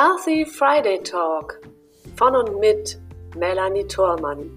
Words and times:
Healthy 0.00 0.46
Friday 0.46 1.02
Talk 1.02 1.60
von 2.16 2.34
und 2.34 2.58
mit 2.58 2.98
Melanie 3.36 3.86
Thormann. 3.86 4.50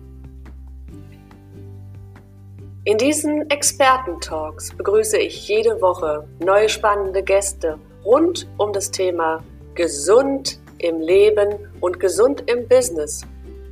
In 2.85 2.97
diesen 2.97 3.49
Experten-Talks 3.49 4.73
begrüße 4.77 5.17
ich 5.17 5.45
jede 5.49 5.81
Woche 5.81 6.25
neue 6.39 6.69
spannende 6.69 7.21
Gäste 7.21 7.77
rund 8.05 8.47
um 8.55 8.71
das 8.71 8.89
Thema 8.89 9.43
Gesund 9.75 10.61
im 10.77 11.01
Leben 11.01 11.67
und 11.81 11.99
gesund 11.99 12.49
im 12.49 12.65
Business 12.69 13.27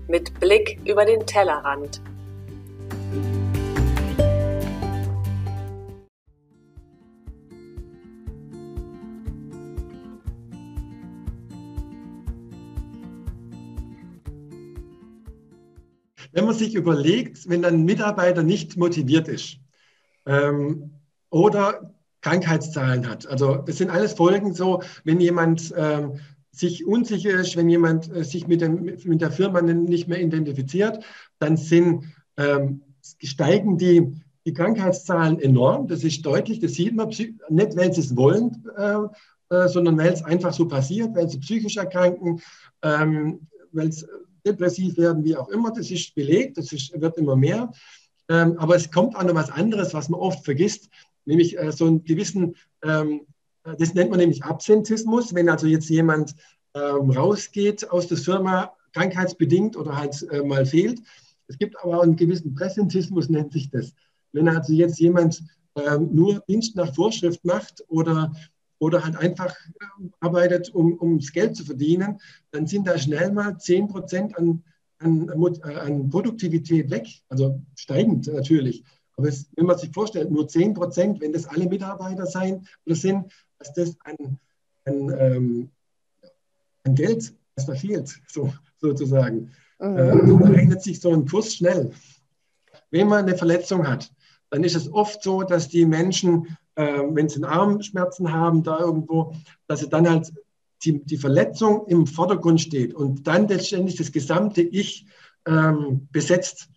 mit 0.10 0.38
Blick 0.42 0.78
über 0.84 1.06
den 1.06 1.26
Tellerrand. 1.26 2.02
Man 16.52 16.60
sich 16.60 16.76
überlegt, 16.76 17.50
wenn 17.50 17.64
ein 17.64 17.86
Mitarbeiter 17.86 18.44
nicht 18.44 18.76
motiviert 18.78 19.28
ist 19.28 19.58
ähm, 20.26 20.92
oder 21.30 21.94
Krankheitszahlen 22.22 23.08
hat. 23.08 23.26
Also 23.28 23.56
das 23.56 23.78
sind 23.78 23.90
alles 23.90 24.14
Folgen 24.14 24.54
so, 24.54 24.84
wenn 25.06 25.22
jemand 25.22 25.74
ähm, 25.78 26.20
sich 26.52 26.86
unsicher 26.86 27.32
ist, 27.40 27.56
wenn 27.56 27.70
jemand 27.70 28.14
äh, 28.14 28.24
sich 28.24 28.48
mit, 28.48 28.60
dem, 28.60 28.84
mit 28.84 29.22
der 29.22 29.32
Firma 29.32 29.62
nicht 29.62 30.10
mehr 30.10 30.22
identifiziert, 30.22 31.04
dann 31.40 31.56
sind, 31.56 32.04
ähm, 32.36 32.82
steigen 33.24 33.78
die, 33.78 34.22
die 34.46 34.54
Krankheitszahlen 34.54 35.40
enorm. 35.40 35.88
Das 35.88 36.04
ist 36.04 36.26
deutlich, 36.26 36.60
das 36.60 36.74
sieht 36.74 36.96
man 36.96 37.08
nicht, 37.08 37.78
weil 37.78 37.94
sie 37.94 38.02
es 38.02 38.16
wollen, 38.18 38.68
äh, 38.78 39.56
äh, 39.56 39.68
sondern 39.70 39.98
weil 39.98 40.12
es 40.12 40.24
einfach 40.24 40.54
so 40.54 40.68
passiert, 40.68 41.16
weil 41.16 41.30
sie 41.30 41.40
psychisch 41.40 41.78
erkranken, 41.78 42.42
ähm, 42.84 43.48
weil 43.72 43.88
es 43.88 44.06
depressiv 44.46 44.98
werden, 44.98 45.24
wie 45.24 45.36
auch 45.36 45.50
immer. 45.50 45.72
Das 45.72 45.92
ist 45.92 46.16
belegt, 46.16 46.58
das 46.58 46.72
ist, 46.72 47.00
wird 47.00 47.18
immer 47.18 47.36
mehr. 47.36 47.72
Ähm, 48.30 48.58
aber 48.58 48.76
es 48.76 48.92
kommt 48.92 49.16
auch 49.16 49.24
noch 49.24 49.36
was 49.36 49.52
anderes, 49.52 49.94
was 49.94 50.10
man 50.10 50.20
oft 50.20 50.46
vergisst, 50.46 50.90
nämlich 51.26 51.58
äh, 51.58 51.72
so 51.72 51.86
einen 51.86 52.04
gewissen, 52.04 52.56
ähm, 52.84 53.22
das 53.78 53.94
nennt 53.94 54.10
man 54.10 54.20
nämlich 54.20 54.44
Absentismus, 54.44 55.36
wenn 55.36 55.50
also 55.50 55.68
jetzt 55.68 55.90
jemand 55.90 56.36
ähm, 56.74 57.12
rausgeht 57.12 57.90
aus 57.92 58.08
der 58.08 58.18
Firma, 58.18 58.72
krankheitsbedingt 58.94 59.76
oder 59.76 59.96
halt 59.98 60.26
äh, 60.32 60.42
mal 60.44 60.66
fehlt. 60.66 61.02
Es 61.48 61.58
gibt 61.58 61.76
aber 61.84 61.98
auch 61.98 62.04
einen 62.04 62.16
gewissen 62.16 62.54
Präsentismus, 62.54 63.30
nennt 63.30 63.54
sich 63.54 63.70
das. 63.70 63.94
Wenn 64.32 64.48
also 64.48 64.74
jetzt 64.74 65.00
jemand 65.00 65.44
ähm, 65.76 66.10
nur 66.14 66.42
Dienst 66.48 66.76
nach 66.76 66.94
Vorschrift 66.94 67.44
macht 67.44 67.84
oder 67.88 68.32
oder 68.82 69.04
halt 69.04 69.16
einfach 69.16 69.56
ähm, 70.00 70.12
arbeitet, 70.20 70.74
um, 70.74 70.96
um 70.96 71.20
das 71.20 71.32
Geld 71.32 71.56
zu 71.56 71.64
verdienen, 71.64 72.20
dann 72.50 72.66
sind 72.66 72.88
da 72.88 72.98
schnell 72.98 73.32
mal 73.32 73.58
10 73.58 73.88
Prozent 73.88 74.36
an, 74.36 74.64
an, 74.98 75.30
äh, 75.64 75.76
an 75.76 76.10
Produktivität 76.10 76.90
weg. 76.90 77.08
Also 77.30 77.62
steigend 77.76 78.26
natürlich. 78.26 78.84
Aber 79.18 79.28
es, 79.28 79.48
wenn 79.56 79.68
man 79.68 79.78
sich 79.78 79.92
vorstellt, 79.92 80.32
nur 80.32 80.48
10 80.48 80.74
Prozent, 80.74 81.22
wenn 81.22 81.32
das 81.32 81.46
alle 81.46 81.68
Mitarbeiter 81.68 82.26
sein 82.26 82.66
oder 82.88 82.96
sind, 82.96 83.32
dass 83.60 83.72
das 83.74 83.96
an, 84.04 84.40
an, 84.86 85.16
ähm, 85.20 85.70
an 86.84 86.96
Geld, 86.96 87.36
was 87.56 87.68
da 87.68 87.76
fehlt, 87.76 88.20
so, 88.28 88.52
sozusagen. 88.80 89.52
Mhm. 89.80 89.98
Äh, 89.98 90.48
rechnet 90.48 90.82
sich 90.82 91.00
so 91.00 91.14
ein 91.14 91.28
Kurs 91.28 91.54
schnell. 91.54 91.92
Wenn 92.90 93.08
man 93.08 93.26
eine 93.26 93.38
Verletzung 93.38 93.88
hat, 93.88 94.12
dann 94.50 94.64
ist 94.64 94.76
es 94.76 94.92
oft 94.92 95.22
so, 95.22 95.44
dass 95.44 95.70
die 95.70 95.86
Menschen 95.86 96.58
äh, 96.76 97.02
wenn 97.10 97.30
sie 97.30 97.44
Armschmerzen 97.44 98.32
haben, 98.32 98.64
da 98.64 98.80
irgendwo, 98.80 99.34
dass 99.68 99.82
sie 99.82 99.90
dann 99.90 100.10
halt 100.10 100.32
die, 100.84 101.04
die 101.04 101.18
Verletzung 101.18 101.86
im 101.88 102.08
Vordergrund 102.08 102.62
steht 102.62 102.94
und 102.94 103.28
dann 103.28 103.48
letztendlich 103.48 103.98
das 103.98 104.12
gesamte 104.12 104.62
Ich 104.62 105.06
ähm, 105.46 106.08
besetzt. 106.12 106.70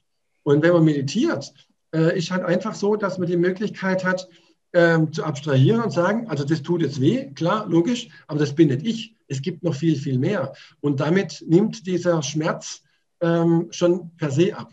Und 0.43 0.63
wenn 0.63 0.73
man 0.73 0.85
meditiert, 0.85 1.53
äh, 1.95 2.19
ist 2.19 2.31
halt 2.31 2.45
einfach 2.45 2.75
so, 2.75 2.97
dass 2.97 3.19
man 3.19 3.29
die 3.29 3.37
Möglichkeit 3.37 4.05
hat, 4.05 4.29
ähm, 4.75 5.13
zu 5.13 5.25
abstrahieren 5.25 5.83
und 5.83 5.93
sagen, 5.93 6.29
also 6.29 6.45
das 6.45 6.63
tut 6.63 6.83
jetzt 6.83 7.01
weh, 7.01 7.31
klar, 7.35 7.67
logisch, 7.69 8.09
aber 8.27 8.41
das 8.41 8.55
bin 8.55 8.69
nicht 8.69 8.85
ich. 8.85 9.15
Es 9.29 9.41
gibt 9.41 9.63
noch 9.63 9.75
viel, 9.75 9.97
viel 9.97 10.19
mehr. 10.19 10.53
Und 10.81 11.01
damit 11.01 11.45
nimmt 11.47 11.87
dieser 11.87 12.23
Schmerz 12.23 12.83
ähm, 13.21 13.69
schon 13.71 14.11
per 14.17 14.31
se 14.31 14.55
ab. 14.55 14.73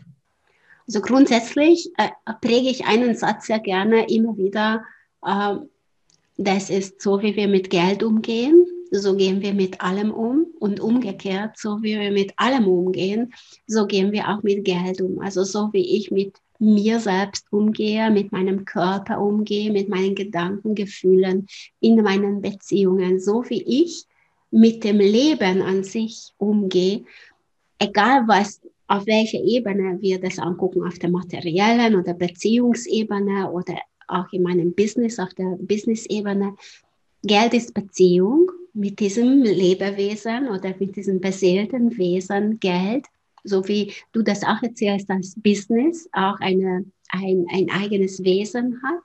Also 0.86 1.00
grundsätzlich 1.00 1.90
äh, 1.96 2.08
präge 2.40 2.68
ich 2.68 2.84
einen 2.84 3.14
Satz 3.14 3.46
sehr 3.46 3.60
gerne 3.60 4.10
immer 4.10 4.36
wieder 4.36 4.84
das 5.22 6.70
ist 6.70 7.00
so, 7.00 7.22
wie 7.22 7.36
wir 7.36 7.48
mit 7.48 7.70
Geld 7.70 8.02
umgehen, 8.02 8.66
so 8.90 9.16
gehen 9.16 9.40
wir 9.40 9.54
mit 9.54 9.80
allem 9.80 10.10
um. 10.10 10.46
Und 10.60 10.78
umgekehrt, 10.78 11.58
so 11.58 11.82
wie 11.82 11.98
wir 11.98 12.12
mit 12.12 12.34
allem 12.36 12.68
umgehen, 12.68 13.32
so 13.66 13.86
gehen 13.86 14.12
wir 14.12 14.28
auch 14.28 14.42
mit 14.44 14.64
Geld 14.64 15.00
um. 15.00 15.18
Also 15.18 15.42
so 15.42 15.72
wie 15.72 15.96
ich 15.96 16.12
mit 16.12 16.36
mir 16.60 17.00
selbst 17.00 17.52
umgehe, 17.52 18.10
mit 18.10 18.30
meinem 18.30 18.64
Körper 18.64 19.20
umgehe, 19.20 19.72
mit 19.72 19.88
meinen 19.88 20.14
Gedanken, 20.14 20.76
Gefühlen, 20.76 21.48
in 21.80 21.96
meinen 21.96 22.40
Beziehungen, 22.40 23.18
so 23.18 23.44
wie 23.48 23.62
ich 23.62 24.04
mit 24.52 24.84
dem 24.84 24.98
Leben 24.98 25.62
an 25.62 25.82
sich 25.82 26.32
umgehe, 26.38 27.04
egal 27.80 28.28
was, 28.28 28.60
auf 28.86 29.06
welcher 29.06 29.42
Ebene 29.42 29.98
wir 30.00 30.20
das 30.20 30.38
angucken, 30.38 30.86
auf 30.86 30.98
der 30.98 31.10
materiellen 31.10 31.96
oder 31.96 32.14
Beziehungsebene 32.14 33.50
oder 33.50 33.74
auch 34.12 34.32
in 34.32 34.42
meinem 34.42 34.74
Business, 34.74 35.18
auf 35.18 35.34
der 35.34 35.56
Business-Ebene. 35.60 36.54
Geld 37.22 37.54
ist 37.54 37.74
Beziehung 37.74 38.50
mit 38.74 39.00
diesem 39.00 39.42
Lebewesen 39.42 40.48
oder 40.48 40.74
mit 40.78 40.96
diesem 40.96 41.20
beseelten 41.20 41.96
Wesen 41.96 42.58
Geld, 42.60 43.06
so 43.44 43.66
wie 43.68 43.92
du 44.12 44.22
das 44.22 44.42
auch 44.44 44.62
erzählst, 44.62 45.10
als 45.10 45.34
Business 45.36 46.08
auch 46.12 46.38
eine, 46.40 46.84
ein, 47.10 47.46
ein 47.52 47.70
eigenes 47.70 48.22
Wesen 48.24 48.80
hat. 48.82 49.02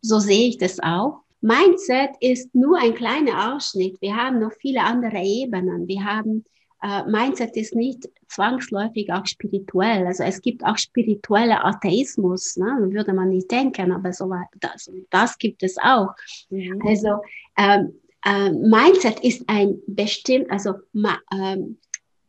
So 0.00 0.18
sehe 0.18 0.48
ich 0.48 0.58
das 0.58 0.80
auch. 0.80 1.20
Mindset 1.40 2.10
ist 2.20 2.54
nur 2.54 2.78
ein 2.78 2.94
kleiner 2.94 3.54
Ausschnitt. 3.54 4.00
Wir 4.00 4.16
haben 4.16 4.40
noch 4.40 4.52
viele 4.52 4.82
andere 4.82 5.22
Ebenen. 5.22 5.86
Wir 5.86 6.04
haben 6.04 6.44
äh, 6.84 7.02
Mindset 7.06 7.56
ist 7.56 7.74
nicht 7.74 8.10
zwangsläufig 8.28 9.10
auch 9.10 9.24
spirituell. 9.26 10.06
Also 10.06 10.22
es 10.22 10.42
gibt 10.42 10.64
auch 10.64 10.76
spirituelle 10.76 11.64
Atheismus, 11.64 12.56
ne? 12.56 12.88
würde 12.90 13.14
man 13.14 13.30
nicht 13.30 13.50
denken, 13.50 13.90
aber 13.90 14.12
so 14.12 14.30
das, 14.60 14.90
das 15.08 15.38
gibt 15.38 15.62
es 15.62 15.78
auch. 15.78 16.10
Mhm. 16.50 16.82
Also 16.86 17.22
ähm, 17.56 17.94
äh, 18.26 18.50
Mindset 18.50 19.20
ist 19.20 19.44
ein 19.48 19.78
bestimmt, 19.86 20.50
also 20.50 20.74
ma, 20.92 21.18
ähm, 21.32 21.78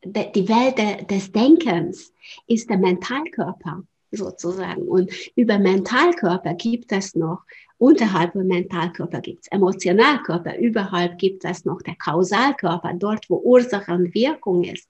de, 0.06 0.32
die 0.32 0.48
Welt 0.48 0.78
de, 0.78 1.06
des 1.06 1.32
Denkens 1.34 2.14
ist 2.48 2.70
der 2.70 2.78
Mentalkörper 2.78 3.84
sozusagen. 4.12 4.84
Und 4.84 5.12
über 5.36 5.60
Mentalkörper 5.60 6.54
gibt 6.54 6.94
es 6.94 7.14
noch 7.14 7.42
Unterhalb 7.86 8.34
vom 8.34 8.48
Mentalkörper 8.48 9.22
gibt 9.22 9.44
es 9.44 9.48
Emotionalkörper, 9.50 10.58
überhalb 10.58 11.20
gibt 11.20 11.46
es 11.46 11.66
noch 11.66 11.84
der 11.84 11.94
Kausalkörper, 11.94 12.92
dort 12.96 13.30
wo 13.30 13.36
Ursache 13.38 13.94
und 13.94 14.12
Wirkung 14.16 14.64
ist. 14.64 14.90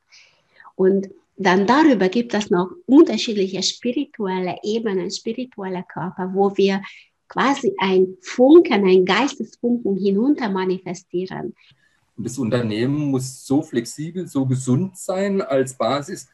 Und 0.75 1.09
dann 1.35 1.67
darüber 1.67 2.07
gibt 2.07 2.33
es 2.33 2.49
noch 2.49 2.71
unterschiedliche 2.85 3.61
spirituelle 3.63 4.55
Ebenen, 4.63 5.11
spirituelle 5.11 5.83
Körper, 5.83 6.31
wo 6.33 6.55
wir 6.55 6.81
quasi 7.27 7.75
ein 7.79 8.15
Funken, 8.21 8.87
ein 8.87 9.03
Geistesfunken 9.03 9.97
hinunter 9.97 10.49
manifestieren. 10.49 11.53
Und 12.15 12.25
das 12.25 12.37
Unternehmen 12.37 13.11
muss 13.11 13.45
so 13.45 13.61
flexibel, 13.61 14.25
so 14.25 14.45
gesund 14.45 14.97
sein 14.97 15.41
als 15.41 15.77
Basis, 15.77 16.29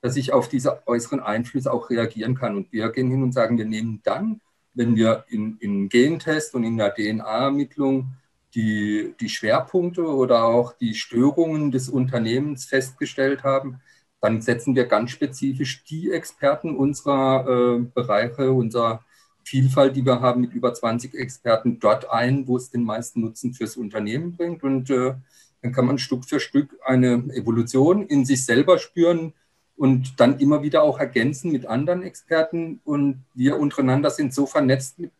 dass 0.00 0.16
ich 0.16 0.32
auf 0.32 0.48
diese 0.48 0.84
äußeren 0.88 1.20
Einflüsse 1.20 1.72
auch 1.72 1.88
reagieren 1.88 2.34
kann. 2.34 2.56
Und 2.56 2.72
wir 2.72 2.90
gehen 2.90 3.12
hin 3.12 3.22
und 3.22 3.30
sagen, 3.30 3.58
wir 3.58 3.64
nehmen 3.64 4.00
dann 4.02 4.40
wenn 4.78 4.94
wir 4.94 5.24
in, 5.28 5.58
in 5.58 5.88
Gentest 5.88 6.54
und 6.54 6.62
in 6.62 6.76
der 6.76 6.94
DNA-Ermittlung 6.94 8.12
die, 8.54 9.12
die 9.20 9.28
Schwerpunkte 9.28 10.06
oder 10.06 10.44
auch 10.44 10.72
die 10.72 10.94
Störungen 10.94 11.72
des 11.72 11.88
Unternehmens 11.88 12.64
festgestellt 12.64 13.42
haben, 13.42 13.80
dann 14.20 14.40
setzen 14.40 14.76
wir 14.76 14.86
ganz 14.86 15.10
spezifisch 15.10 15.82
die 15.84 16.12
Experten 16.12 16.76
unserer 16.76 17.46
äh, 17.48 17.80
Bereiche, 17.92 18.52
unserer 18.52 19.04
Vielfalt, 19.42 19.96
die 19.96 20.06
wir 20.06 20.20
haben, 20.20 20.42
mit 20.42 20.52
über 20.52 20.72
20 20.72 21.12
Experten 21.14 21.80
dort 21.80 22.08
ein, 22.10 22.46
wo 22.46 22.56
es 22.56 22.70
den 22.70 22.84
meisten 22.84 23.20
Nutzen 23.20 23.54
fürs 23.54 23.76
Unternehmen 23.76 24.36
bringt. 24.36 24.62
Und 24.62 24.90
äh, 24.90 25.14
dann 25.60 25.72
kann 25.72 25.86
man 25.86 25.98
Stück 25.98 26.24
für 26.24 26.38
Stück 26.38 26.78
eine 26.84 27.14
Evolution 27.34 28.06
in 28.06 28.24
sich 28.24 28.44
selber 28.44 28.78
spüren, 28.78 29.32
und 29.78 30.18
dann 30.18 30.40
immer 30.40 30.62
wieder 30.62 30.82
auch 30.82 30.98
ergänzen 30.98 31.52
mit 31.52 31.64
anderen 31.64 32.02
Experten. 32.02 32.80
Und 32.84 33.24
wir 33.34 33.58
untereinander 33.58 34.10
sind 34.10 34.34
so 34.34 34.44
vernetzt 34.44 34.98
mit, 34.98 35.12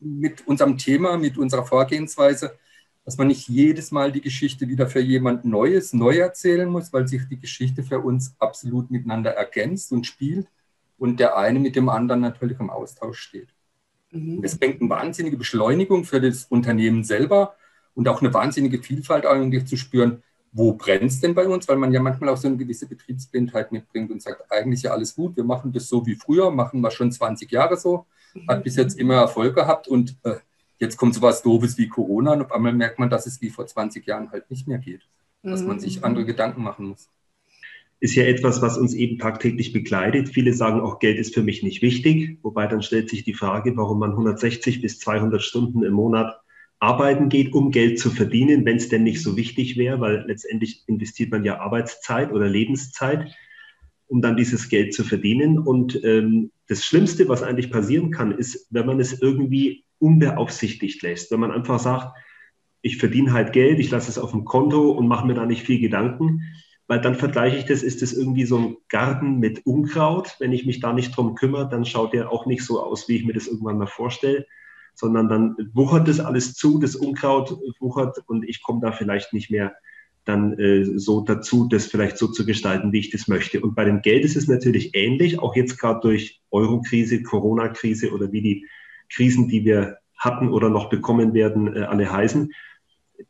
mit 0.00 0.46
unserem 0.46 0.78
Thema, 0.78 1.18
mit 1.18 1.36
unserer 1.36 1.66
Vorgehensweise, 1.66 2.58
dass 3.04 3.18
man 3.18 3.28
nicht 3.28 3.48
jedes 3.48 3.90
Mal 3.90 4.12
die 4.12 4.22
Geschichte 4.22 4.66
wieder 4.66 4.86
für 4.86 5.00
jemand 5.00 5.44
Neues 5.44 5.92
neu 5.92 6.16
erzählen 6.16 6.68
muss, 6.68 6.92
weil 6.92 7.06
sich 7.06 7.28
die 7.28 7.38
Geschichte 7.38 7.82
für 7.82 8.00
uns 8.00 8.34
absolut 8.38 8.90
miteinander 8.90 9.32
ergänzt 9.32 9.92
und 9.92 10.06
spielt 10.06 10.48
und 10.98 11.20
der 11.20 11.36
eine 11.36 11.58
mit 11.58 11.76
dem 11.76 11.90
anderen 11.90 12.22
natürlich 12.22 12.58
im 12.60 12.70
Austausch 12.70 13.20
steht. 13.20 13.48
Mhm. 14.10 14.40
Das 14.40 14.56
bringt 14.56 14.80
eine 14.80 14.88
wahnsinnige 14.88 15.36
Beschleunigung 15.36 16.04
für 16.04 16.20
das 16.20 16.44
Unternehmen 16.46 17.04
selber 17.04 17.56
und 17.94 18.08
auch 18.08 18.22
eine 18.22 18.32
wahnsinnige 18.32 18.82
Vielfalt 18.82 19.26
eigentlich 19.26 19.66
zu 19.66 19.76
spüren, 19.76 20.22
wo 20.52 20.72
brennt 20.72 21.10
es 21.10 21.20
denn 21.20 21.34
bei 21.34 21.46
uns? 21.46 21.68
Weil 21.68 21.76
man 21.76 21.92
ja 21.92 22.00
manchmal 22.00 22.30
auch 22.30 22.36
so 22.36 22.48
eine 22.48 22.56
gewisse 22.56 22.86
Betriebsblindheit 22.86 23.70
mitbringt 23.72 24.10
und 24.10 24.20
sagt, 24.20 24.50
eigentlich 24.50 24.82
ja 24.82 24.92
alles 24.92 25.14
gut, 25.14 25.36
wir 25.36 25.44
machen 25.44 25.72
das 25.72 25.88
so 25.88 26.04
wie 26.06 26.16
früher, 26.16 26.50
machen 26.50 26.80
wir 26.80 26.90
schon 26.90 27.12
20 27.12 27.50
Jahre 27.50 27.76
so, 27.76 28.06
hat 28.48 28.64
bis 28.64 28.76
jetzt 28.76 28.98
immer 28.98 29.14
Erfolg 29.14 29.54
gehabt 29.54 29.86
und 29.88 30.16
äh, 30.24 30.36
jetzt 30.78 30.96
kommt 30.96 31.14
so 31.14 31.22
was 31.22 31.42
Doofes 31.42 31.78
wie 31.78 31.88
Corona 31.88 32.32
und 32.32 32.42
auf 32.42 32.52
einmal 32.52 32.72
merkt 32.72 32.98
man, 32.98 33.10
dass 33.10 33.26
es 33.26 33.40
wie 33.40 33.50
vor 33.50 33.66
20 33.66 34.06
Jahren 34.06 34.30
halt 34.32 34.50
nicht 34.50 34.66
mehr 34.66 34.78
geht, 34.78 35.02
dass 35.42 35.62
man 35.62 35.78
sich 35.78 35.98
mhm. 35.98 36.04
andere 36.04 36.24
Gedanken 36.24 36.62
machen 36.62 36.86
muss. 36.86 37.08
Ist 38.02 38.14
ja 38.14 38.24
etwas, 38.24 38.62
was 38.62 38.78
uns 38.78 38.94
eben 38.94 39.18
tagtäglich 39.18 39.74
begleitet. 39.74 40.30
Viele 40.30 40.54
sagen 40.54 40.80
auch, 40.80 41.00
Geld 41.00 41.18
ist 41.18 41.34
für 41.34 41.42
mich 41.42 41.62
nicht 41.62 41.82
wichtig. 41.82 42.38
Wobei 42.40 42.66
dann 42.66 42.80
stellt 42.80 43.10
sich 43.10 43.24
die 43.24 43.34
Frage, 43.34 43.76
warum 43.76 43.98
man 43.98 44.12
160 44.12 44.80
bis 44.80 44.98
200 45.00 45.42
Stunden 45.42 45.82
im 45.82 45.92
Monat 45.92 46.40
arbeiten 46.80 47.28
geht, 47.28 47.52
um 47.52 47.70
Geld 47.70 47.98
zu 47.98 48.10
verdienen, 48.10 48.64
wenn 48.64 48.78
es 48.78 48.88
denn 48.88 49.04
nicht 49.04 49.22
so 49.22 49.36
wichtig 49.36 49.76
wäre, 49.76 50.00
weil 50.00 50.24
letztendlich 50.26 50.82
investiert 50.86 51.30
man 51.30 51.44
ja 51.44 51.60
Arbeitszeit 51.60 52.32
oder 52.32 52.48
Lebenszeit, 52.48 53.30
um 54.06 54.22
dann 54.22 54.36
dieses 54.36 54.70
Geld 54.70 54.94
zu 54.94 55.04
verdienen. 55.04 55.58
Und 55.58 56.02
ähm, 56.02 56.50
das 56.68 56.84
Schlimmste, 56.84 57.28
was 57.28 57.42
eigentlich 57.42 57.70
passieren 57.70 58.10
kann, 58.10 58.32
ist, 58.32 58.66
wenn 58.70 58.86
man 58.86 58.98
es 58.98 59.20
irgendwie 59.20 59.84
unbeaufsichtigt 59.98 61.02
lässt, 61.02 61.30
wenn 61.30 61.40
man 61.40 61.52
einfach 61.52 61.78
sagt, 61.78 62.16
ich 62.80 62.96
verdiene 62.96 63.34
halt 63.34 63.52
Geld, 63.52 63.78
ich 63.78 63.90
lasse 63.90 64.10
es 64.10 64.18
auf 64.18 64.30
dem 64.30 64.46
Konto 64.46 64.90
und 64.90 65.06
mache 65.06 65.26
mir 65.26 65.34
da 65.34 65.44
nicht 65.44 65.64
viel 65.64 65.80
Gedanken, 65.80 66.40
weil 66.86 67.02
dann 67.02 67.14
vergleiche 67.14 67.58
ich 67.58 67.66
das, 67.66 67.82
ist 67.82 68.00
das 68.00 68.14
irgendwie 68.14 68.46
so 68.46 68.58
ein 68.58 68.76
Garten 68.88 69.38
mit 69.38 69.66
Unkraut. 69.66 70.36
Wenn 70.38 70.54
ich 70.54 70.64
mich 70.64 70.80
da 70.80 70.94
nicht 70.94 71.14
drum 71.14 71.34
kümmere, 71.34 71.68
dann 71.68 71.84
schaut 71.84 72.14
der 72.14 72.32
auch 72.32 72.46
nicht 72.46 72.64
so 72.64 72.82
aus, 72.82 73.06
wie 73.06 73.16
ich 73.16 73.24
mir 73.26 73.34
das 73.34 73.48
irgendwann 73.48 73.76
mal 73.76 73.86
vorstelle 73.86 74.46
sondern 74.94 75.28
dann 75.28 75.56
wuchert 75.72 76.08
das 76.08 76.20
alles 76.20 76.54
zu, 76.54 76.78
das 76.78 76.96
Unkraut 76.96 77.58
wuchert 77.78 78.18
und 78.26 78.48
ich 78.48 78.62
komme 78.62 78.80
da 78.80 78.92
vielleicht 78.92 79.32
nicht 79.32 79.50
mehr 79.50 79.74
dann 80.24 80.58
äh, 80.58 80.84
so 80.98 81.22
dazu, 81.22 81.68
das 81.68 81.86
vielleicht 81.86 82.18
so 82.18 82.28
zu 82.28 82.44
gestalten, 82.44 82.92
wie 82.92 83.00
ich 83.00 83.10
das 83.10 83.28
möchte. 83.28 83.60
Und 83.60 83.74
bei 83.74 83.84
dem 83.84 84.02
Geld 84.02 84.24
ist 84.24 84.36
es 84.36 84.48
natürlich 84.48 84.94
ähnlich, 84.94 85.38
auch 85.38 85.56
jetzt 85.56 85.78
gerade 85.78 86.00
durch 86.00 86.40
Euro-Krise, 86.50 87.22
Corona-Krise 87.22 88.12
oder 88.12 88.30
wie 88.32 88.42
die 88.42 88.66
Krisen, 89.08 89.48
die 89.48 89.64
wir 89.64 89.98
hatten 90.16 90.50
oder 90.50 90.68
noch 90.68 90.90
bekommen 90.90 91.34
werden, 91.34 91.74
äh, 91.74 91.80
alle 91.80 92.10
heißen. 92.10 92.52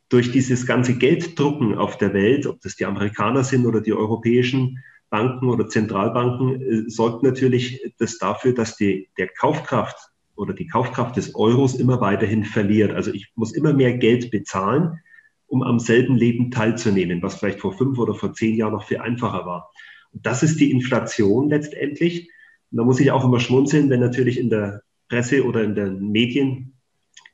Durch 0.08 0.32
dieses 0.32 0.66
ganze 0.66 0.96
Gelddrucken 0.96 1.76
auf 1.76 1.96
der 1.96 2.12
Welt, 2.12 2.46
ob 2.46 2.60
das 2.60 2.76
die 2.76 2.86
Amerikaner 2.86 3.44
sind 3.44 3.66
oder 3.66 3.80
die 3.80 3.92
europäischen 3.92 4.82
Banken 5.08 5.48
oder 5.48 5.68
Zentralbanken, 5.68 6.60
äh, 6.60 6.90
sorgt 6.90 7.22
natürlich 7.22 7.94
das 7.98 8.18
dafür, 8.18 8.52
dass 8.52 8.76
die, 8.76 9.08
der 9.16 9.28
Kaufkraft 9.28 9.96
oder 10.40 10.54
die 10.54 10.66
Kaufkraft 10.66 11.18
des 11.18 11.34
Euros 11.34 11.74
immer 11.74 12.00
weiterhin 12.00 12.44
verliert. 12.44 12.92
Also 12.92 13.12
ich 13.12 13.30
muss 13.34 13.52
immer 13.52 13.74
mehr 13.74 13.98
Geld 13.98 14.30
bezahlen, 14.30 15.00
um 15.46 15.62
am 15.62 15.78
selben 15.78 16.16
Leben 16.16 16.50
teilzunehmen, 16.50 17.22
was 17.22 17.34
vielleicht 17.34 17.60
vor 17.60 17.76
fünf 17.76 17.98
oder 17.98 18.14
vor 18.14 18.32
zehn 18.32 18.56
Jahren 18.56 18.72
noch 18.72 18.84
viel 18.84 18.98
einfacher 18.98 19.44
war. 19.44 19.70
Und 20.12 20.24
das 20.24 20.42
ist 20.42 20.58
die 20.58 20.70
Inflation 20.70 21.50
letztendlich. 21.50 22.30
Und 22.70 22.78
da 22.78 22.84
muss 22.84 23.00
ich 23.00 23.10
auch 23.10 23.24
immer 23.24 23.38
schmunzeln, 23.38 23.90
wenn 23.90 24.00
natürlich 24.00 24.38
in 24.38 24.48
der 24.48 24.82
Presse 25.10 25.44
oder 25.44 25.62
in 25.62 25.74
den 25.74 26.10
Medien 26.10 26.72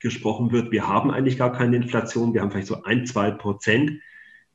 gesprochen 0.01 0.51
wird, 0.51 0.73
wir 0.73 0.89
haben 0.89 1.13
eigentlich 1.13 1.39
gar 1.39 1.53
keine 1.53 1.77
Inflation, 1.77 2.35
wir 2.35 2.43
haben 2.43 2.51
vielleicht 2.51 2.67
so 2.67 2.83
ein, 2.83 3.07
zwei 3.07 3.31
Prozent. 3.31 4.01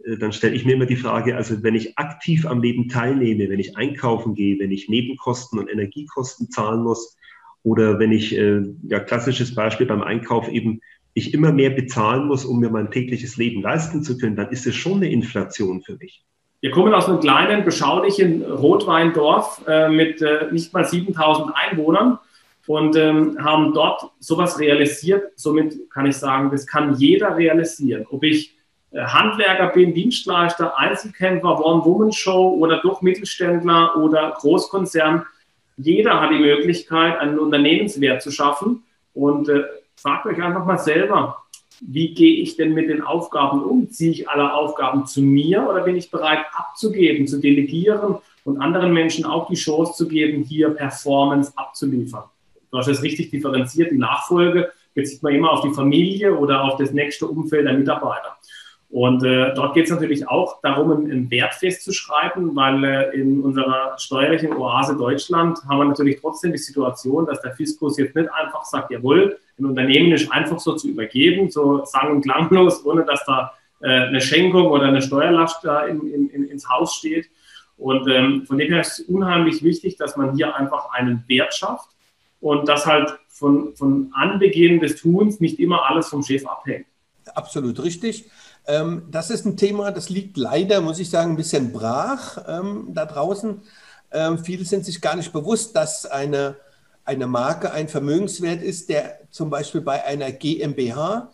Äh, 0.03 0.17
dann 0.17 0.33
stelle 0.33 0.55
ich 0.55 0.65
mir 0.65 0.73
immer 0.73 0.85
die 0.85 0.97
Frage, 0.97 1.37
also 1.37 1.63
wenn 1.63 1.75
ich 1.75 1.97
aktiv 1.97 2.45
am 2.45 2.61
Leben 2.61 2.89
teilnehme, 2.89 3.49
wenn 3.49 3.59
ich 3.59 3.77
einkaufen 3.77 4.35
gehe, 4.35 4.59
wenn 4.59 4.71
ich 4.71 4.89
Nebenkosten 4.89 5.57
und 5.57 5.69
Energiekosten 5.69 6.49
zahlen 6.49 6.83
muss, 6.83 7.15
oder 7.63 7.99
wenn 7.99 8.11
ich, 8.11 8.35
äh, 8.35 8.61
ja, 8.87 8.99
klassisches 8.99 9.53
Beispiel 9.55 9.85
beim 9.85 10.01
Einkauf 10.01 10.47
eben, 10.49 10.81
ich 11.13 11.33
immer 11.33 11.51
mehr 11.51 11.71
bezahlen 11.71 12.27
muss, 12.27 12.45
um 12.45 12.59
mir 12.59 12.69
mein 12.69 12.89
tägliches 12.89 13.37
Leben 13.37 13.61
leisten 13.61 14.03
zu 14.03 14.17
können, 14.17 14.35
dann 14.35 14.49
ist 14.49 14.65
es 14.65 14.75
schon 14.75 14.97
eine 14.97 15.11
Inflation 15.11 15.81
für 15.81 15.97
mich. 15.97 16.23
Wir 16.61 16.71
kommen 16.71 16.93
aus 16.93 17.09
einem 17.09 17.19
kleinen, 17.19 17.65
beschaulichen 17.65 18.43
Rotweindorf 18.43 19.61
äh, 19.67 19.89
mit 19.89 20.21
äh, 20.21 20.47
nicht 20.51 20.73
mal 20.73 20.85
7000 20.85 21.51
Einwohnern 21.55 22.19
und 22.67 22.95
ähm, 22.95 23.37
haben 23.43 23.73
dort 23.73 24.11
sowas 24.19 24.59
realisiert. 24.59 25.31
Somit 25.35 25.89
kann 25.89 26.05
ich 26.05 26.17
sagen, 26.17 26.51
das 26.51 26.67
kann 26.67 26.93
jeder 26.93 27.35
realisieren. 27.35 28.05
Ob 28.09 28.23
ich 28.23 28.55
äh, 28.91 29.01
Handwerker 29.01 29.69
bin, 29.69 29.93
Dienstleister, 29.93 30.77
Einzelkämpfer, 30.77 31.65
One-Woman-Show 31.65 32.55
oder 32.59 32.79
doch 32.81 33.01
Mittelständler 33.01 33.97
oder 33.97 34.37
Großkonzern, 34.39 35.25
jeder 35.85 36.21
hat 36.21 36.31
die 36.31 36.39
Möglichkeit, 36.39 37.19
einen 37.19 37.39
Unternehmenswert 37.39 38.21
zu 38.21 38.31
schaffen. 38.31 38.83
Und 39.13 39.49
äh, 39.49 39.63
fragt 39.95 40.25
euch 40.25 40.41
einfach 40.41 40.65
mal 40.65 40.77
selber, 40.77 41.37
wie 41.81 42.13
gehe 42.13 42.41
ich 42.41 42.55
denn 42.57 42.73
mit 42.73 42.89
den 42.89 43.01
Aufgaben 43.01 43.63
um? 43.63 43.89
Ziehe 43.89 44.11
ich 44.11 44.29
alle 44.29 44.53
Aufgaben 44.53 45.05
zu 45.05 45.21
mir 45.21 45.67
oder 45.67 45.81
bin 45.81 45.95
ich 45.95 46.11
bereit 46.11 46.45
abzugeben, 46.53 47.27
zu 47.27 47.39
delegieren 47.39 48.17
und 48.43 48.59
anderen 48.59 48.93
Menschen 48.93 49.25
auch 49.25 49.47
die 49.47 49.55
Chance 49.55 49.93
zu 49.93 50.07
geben, 50.07 50.43
hier 50.43 50.69
Performance 50.69 51.51
abzuliefern? 51.55 52.23
Du 52.69 52.77
hast 52.77 52.87
es 52.87 53.01
richtig 53.01 53.31
differenziert, 53.31 53.91
die 53.91 53.97
Nachfolge 53.97 54.71
bezieht 54.93 55.23
man 55.23 55.33
immer 55.33 55.51
auf 55.51 55.61
die 55.61 55.73
Familie 55.73 56.35
oder 56.35 56.63
auf 56.63 56.77
das 56.77 56.91
nächste 56.91 57.25
Umfeld 57.27 57.65
der 57.65 57.73
Mitarbeiter. 57.73 58.37
Und 58.91 59.23
äh, 59.23 59.53
dort 59.53 59.73
geht 59.73 59.85
es 59.85 59.91
natürlich 59.91 60.27
auch 60.27 60.59
darum, 60.61 60.91
einen 60.91 61.31
Wert 61.31 61.53
festzuschreiben, 61.53 62.53
weil 62.57 62.83
äh, 62.83 63.15
in 63.15 63.39
unserer 63.41 63.97
steuerlichen 63.97 64.53
Oase 64.53 64.97
Deutschland 64.97 65.59
haben 65.63 65.77
wir 65.77 65.85
natürlich 65.85 66.19
trotzdem 66.19 66.51
die 66.51 66.57
Situation, 66.57 67.25
dass 67.25 67.41
der 67.41 67.55
Fiskus 67.55 67.97
jetzt 67.97 68.15
nicht 68.15 68.29
einfach 68.33 68.65
sagt, 68.65 68.91
jawohl, 68.91 69.37
ein 69.57 69.65
Unternehmen 69.65 70.11
ist 70.11 70.29
einfach 70.29 70.59
so 70.59 70.75
zu 70.75 70.89
übergeben, 70.89 71.49
so 71.49 71.85
sang- 71.85 72.11
und 72.11 72.21
klanglos, 72.21 72.85
ohne 72.85 73.05
dass 73.05 73.23
da 73.25 73.53
äh, 73.79 73.87
eine 73.87 74.19
Schenkung 74.19 74.67
oder 74.67 74.87
eine 74.87 75.01
Steuerlast 75.01 75.63
da 75.63 75.85
in, 75.85 76.01
in, 76.13 76.29
in, 76.29 76.43
ins 76.49 76.69
Haus 76.69 76.95
steht. 76.95 77.29
Und 77.77 78.09
ähm, 78.09 78.45
von 78.45 78.57
dem 78.57 78.73
her 78.73 78.81
ist 78.81 78.99
es 78.99 79.05
unheimlich 79.05 79.63
wichtig, 79.63 79.95
dass 79.95 80.17
man 80.17 80.35
hier 80.35 80.53
einfach 80.53 80.91
einen 80.91 81.23
Wert 81.27 81.53
schafft 81.53 81.89
und 82.41 82.67
dass 82.67 82.85
halt 82.85 83.17
von, 83.29 83.73
von 83.75 84.11
Anbeginn 84.13 84.81
des 84.81 84.97
Tuns 84.97 85.39
nicht 85.39 85.59
immer 85.59 85.89
alles 85.89 86.09
vom 86.09 86.23
Chef 86.23 86.45
abhängt. 86.45 86.87
Absolut 87.33 87.81
richtig. 87.81 88.29
Ähm, 88.67 89.07
das 89.09 89.29
ist 89.29 89.45
ein 89.45 89.57
Thema, 89.57 89.91
das 89.91 90.09
liegt 90.09 90.37
leider, 90.37 90.81
muss 90.81 90.99
ich 90.99 91.09
sagen, 91.09 91.31
ein 91.31 91.37
bisschen 91.37 91.71
brach 91.71 92.37
ähm, 92.47 92.89
da 92.93 93.05
draußen. 93.05 93.61
Ähm, 94.11 94.39
viele 94.39 94.65
sind 94.65 94.85
sich 94.85 95.01
gar 95.01 95.15
nicht 95.15 95.33
bewusst, 95.33 95.75
dass 95.75 96.05
eine, 96.05 96.55
eine 97.05 97.27
Marke 97.27 97.71
ein 97.71 97.87
Vermögenswert 97.87 98.61
ist, 98.61 98.89
der 98.89 99.19
zum 99.31 99.49
Beispiel 99.49 99.81
bei 99.81 100.03
einer 100.05 100.31
GmbH 100.31 101.31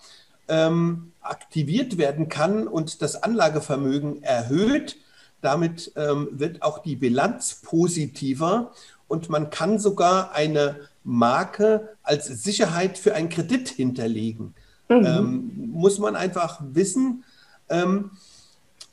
ähm, 0.48 1.12
aktiviert 1.22 1.98
werden 1.98 2.30
kann 2.30 2.68
und 2.68 3.02
das 3.02 3.22
Anlagevermögen 3.22 4.24
erhöht. 4.24 4.98
Damit 5.42 5.92
ähm, 5.96 6.30
wird 6.32 6.62
auch 6.62 6.80
die 6.80 6.96
Bilanz 6.96 7.62
positiver 7.62 8.72
und 9.08 9.30
man 9.30 9.50
kann 9.50 9.80
sogar 9.80 10.34
eine 10.34 10.88
Marke 11.04 11.96
als 12.04 12.28
Sicherheit 12.28 12.98
für 12.98 13.14
einen 13.14 13.30
Kredit 13.30 13.70
hinterlegen. 13.70 14.54
Mhm. 14.90 15.06
Ähm, 15.06 15.52
muss 15.74 16.00
man 16.00 16.16
einfach 16.16 16.62
wissen, 16.62 17.24
ähm, 17.70 18.12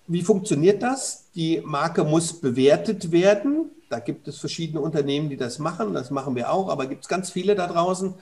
wie 0.07 0.23
funktioniert 0.23 0.83
das? 0.83 1.31
Die 1.35 1.63
Marke 1.65 2.05
muss 2.05 2.41
bewertet 2.41 3.11
werden. 3.11 3.71
Da 3.89 4.01
gibt 4.01 4.29
es 4.29 4.39
verschiedene 4.39 4.81
Unternehmen, 4.81 5.31
die 5.31 5.37
das 5.37 5.59
machen. 5.59 5.95
Das 5.95 6.11
machen 6.11 6.35
wir 6.35 6.51
auch, 6.51 6.69
aber 6.69 6.87
gibt 6.87 7.05
es 7.05 7.09
ganz 7.09 7.31
viele 7.31 7.55
da 7.55 7.67
draußen. 7.67 8.15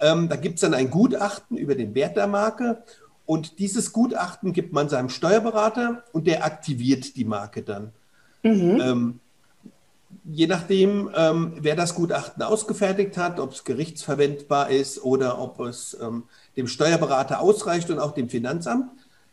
Ähm, 0.00 0.28
da 0.28 0.36
gibt 0.36 0.56
es 0.56 0.60
dann 0.60 0.74
ein 0.74 0.90
Gutachten 0.90 1.56
über 1.56 1.74
den 1.74 1.94
Wert 1.94 2.16
der 2.16 2.26
Marke. 2.26 2.82
Und 3.24 3.58
dieses 3.58 3.92
Gutachten 3.92 4.52
gibt 4.52 4.72
man 4.72 4.88
seinem 4.88 5.08
Steuerberater 5.08 6.02
und 6.12 6.26
der 6.26 6.44
aktiviert 6.44 7.16
die 7.16 7.24
Marke 7.24 7.62
dann. 7.62 7.92
Mhm. 8.42 8.80
Ähm, 8.80 9.20
je 10.24 10.46
nachdem, 10.46 11.10
ähm, 11.16 11.54
wer 11.58 11.76
das 11.76 11.94
Gutachten 11.94 12.42
ausgefertigt 12.42 13.16
hat, 13.16 13.40
ob 13.40 13.52
es 13.52 13.64
gerichtsverwendbar 13.64 14.70
ist 14.70 15.02
oder 15.02 15.38
ob 15.38 15.60
es 15.60 15.96
ähm, 16.00 16.24
dem 16.56 16.68
Steuerberater 16.68 17.40
ausreicht 17.40 17.90
und 17.90 17.98
auch 17.98 18.12
dem 18.12 18.28
Finanzamt. 18.28 18.90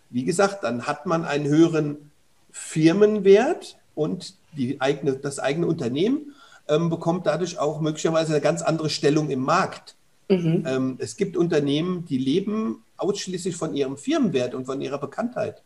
Wie 0.09 0.23
gesagt, 0.23 0.63
dann 0.63 0.87
hat 0.87 1.05
man 1.05 1.25
einen 1.25 1.47
höheren 1.47 2.11
Firmenwert 2.51 3.77
und 3.93 4.35
die 4.57 4.81
eigene, 4.81 5.13
das 5.17 5.39
eigene 5.39 5.67
Unternehmen 5.67 6.33
ähm, 6.67 6.89
bekommt 6.89 7.27
dadurch 7.27 7.59
auch 7.59 7.81
möglicherweise 7.81 8.33
eine 8.33 8.41
ganz 8.41 8.61
andere 8.61 8.89
Stellung 8.89 9.29
im 9.29 9.41
Markt. 9.41 9.95
Mhm. 10.29 10.63
Ähm, 10.65 10.95
es 10.99 11.17
gibt 11.17 11.37
Unternehmen, 11.37 12.05
die 12.05 12.17
leben 12.17 12.83
ausschließlich 12.97 13.55
von 13.55 13.75
ihrem 13.75 13.97
Firmenwert 13.97 14.55
und 14.55 14.65
von 14.65 14.81
ihrer 14.81 14.97
Bekanntheit. 14.99 15.61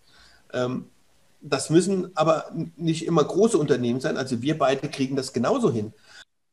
Ähm, 0.54 0.86
das 1.44 1.70
müssen 1.70 2.16
aber 2.16 2.46
nicht 2.76 3.06
immer 3.06 3.24
große 3.24 3.58
Unternehmen 3.58 4.00
sein. 4.00 4.18
Also 4.18 4.42
wir 4.42 4.58
beide 4.58 4.88
kriegen 4.90 5.16
das 5.16 5.34
genauso 5.34 5.72
hin 5.72 5.94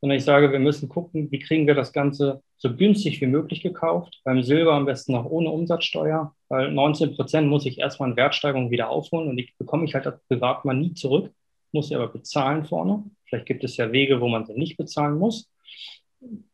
sondern 0.00 0.16
ich 0.16 0.24
sage, 0.24 0.50
wir 0.50 0.58
müssen 0.58 0.88
gucken, 0.88 1.30
wie 1.30 1.38
kriegen 1.38 1.66
wir 1.66 1.74
das 1.74 1.92
Ganze 1.92 2.42
so 2.56 2.74
günstig 2.74 3.20
wie 3.20 3.26
möglich 3.26 3.60
gekauft. 3.60 4.20
Beim 4.24 4.42
Silber 4.42 4.72
am 4.72 4.86
besten 4.86 5.12
noch 5.12 5.26
ohne 5.26 5.50
Umsatzsteuer, 5.50 6.34
weil 6.48 6.72
19 6.72 7.14
Prozent 7.16 7.48
muss 7.48 7.66
ich 7.66 7.78
erstmal 7.78 8.10
in 8.10 8.16
Wertsteigerung 8.16 8.70
wieder 8.70 8.88
aufholen 8.88 9.28
und 9.28 9.36
die 9.36 9.52
bekomme 9.58 9.84
ich 9.84 9.94
halt 9.94 10.06
als 10.06 10.22
Privatmann 10.26 10.80
nie 10.80 10.94
zurück, 10.94 11.32
muss 11.72 11.88
sie 11.88 11.96
aber 11.96 12.08
bezahlen 12.08 12.64
vorne. 12.64 13.04
Vielleicht 13.26 13.46
gibt 13.46 13.62
es 13.62 13.76
ja 13.76 13.92
Wege, 13.92 14.20
wo 14.20 14.28
man 14.28 14.46
sie 14.46 14.54
nicht 14.54 14.78
bezahlen 14.78 15.18
muss, 15.18 15.50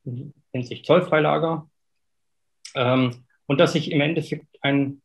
nennt 0.05 0.66
sich 0.66 0.85
Zollfreilager. 0.85 1.69
Ähm, 2.75 3.25
und 3.47 3.61
dass 3.61 3.76
ich 3.76 3.93
im 3.93 4.00
Endeffekt 4.00 4.47
ein 4.61 5.00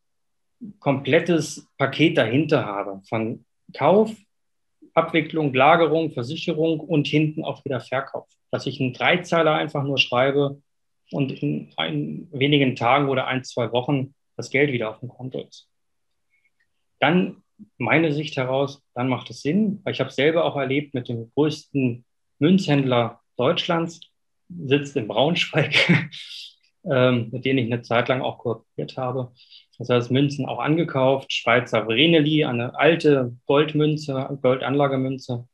komplettes 0.80 1.68
Paket 1.78 2.18
dahinter 2.18 2.66
habe 2.66 3.02
von 3.08 3.46
Kauf, 3.74 4.12
Abwicklung, 4.94 5.54
Lagerung, 5.54 6.12
Versicherung 6.12 6.80
und 6.80 7.08
hinten 7.08 7.44
auch 7.44 7.64
wieder 7.66 7.80
Verkauf. 7.80 8.28
Dass 8.52 8.66
ich 8.66 8.80
einen 8.82 8.94
Dreizeiler 8.94 9.56
einfach 9.56 9.84
nur 9.84 9.98
schreibe 9.98 10.62
und 11.12 11.32
in 11.32 11.72
ein, 11.78 12.28
wenigen 12.32 12.76
Tagen 12.76 13.10
oder 13.10 13.28
ein, 13.28 13.44
zwei 13.44 13.72
Wochen 13.72 14.14
das 14.36 14.50
Geld 14.50 14.72
wieder 14.72 14.90
auf 14.90 15.00
dem 15.00 15.10
Konto 15.10 15.40
ist. 15.42 15.70
Dann 17.00 17.44
meine 17.78 18.12
Sicht 18.12 18.38
heraus, 18.38 18.82
dann 18.94 19.08
macht 19.08 19.30
es 19.30 19.42
Sinn, 19.42 19.82
weil 19.84 19.94
ich 19.94 20.00
habe 20.00 20.12
selber 20.12 20.46
auch 20.46 20.56
erlebt 20.56 20.94
mit 20.94 21.10
dem 21.10 21.32
größten 21.36 22.06
Münzhändler 22.40 23.22
Deutschlands, 23.38 24.02
sitzt 24.50 24.96
in 24.98 25.08
Braunschweig, 25.08 26.10
ähm, 26.84 27.30
mit 27.32 27.46
denen 27.46 27.60
ich 27.60 27.72
eine 27.72 27.82
Zeit 27.82 28.08
lang 28.10 28.22
auch 28.22 28.40
kooperiert 28.40 28.98
habe. 28.98 29.32
Das 29.78 29.90
heißt, 29.90 30.12
Münzen 30.12 30.46
auch 30.46 30.60
angekauft, 30.60 31.32
Schweizer 31.34 31.86
Vreneli, 31.86 32.46
eine 32.46 32.78
alte 32.78 33.36
Goldmünze, 33.46 34.38
Goldanlagemünze. 34.42 35.48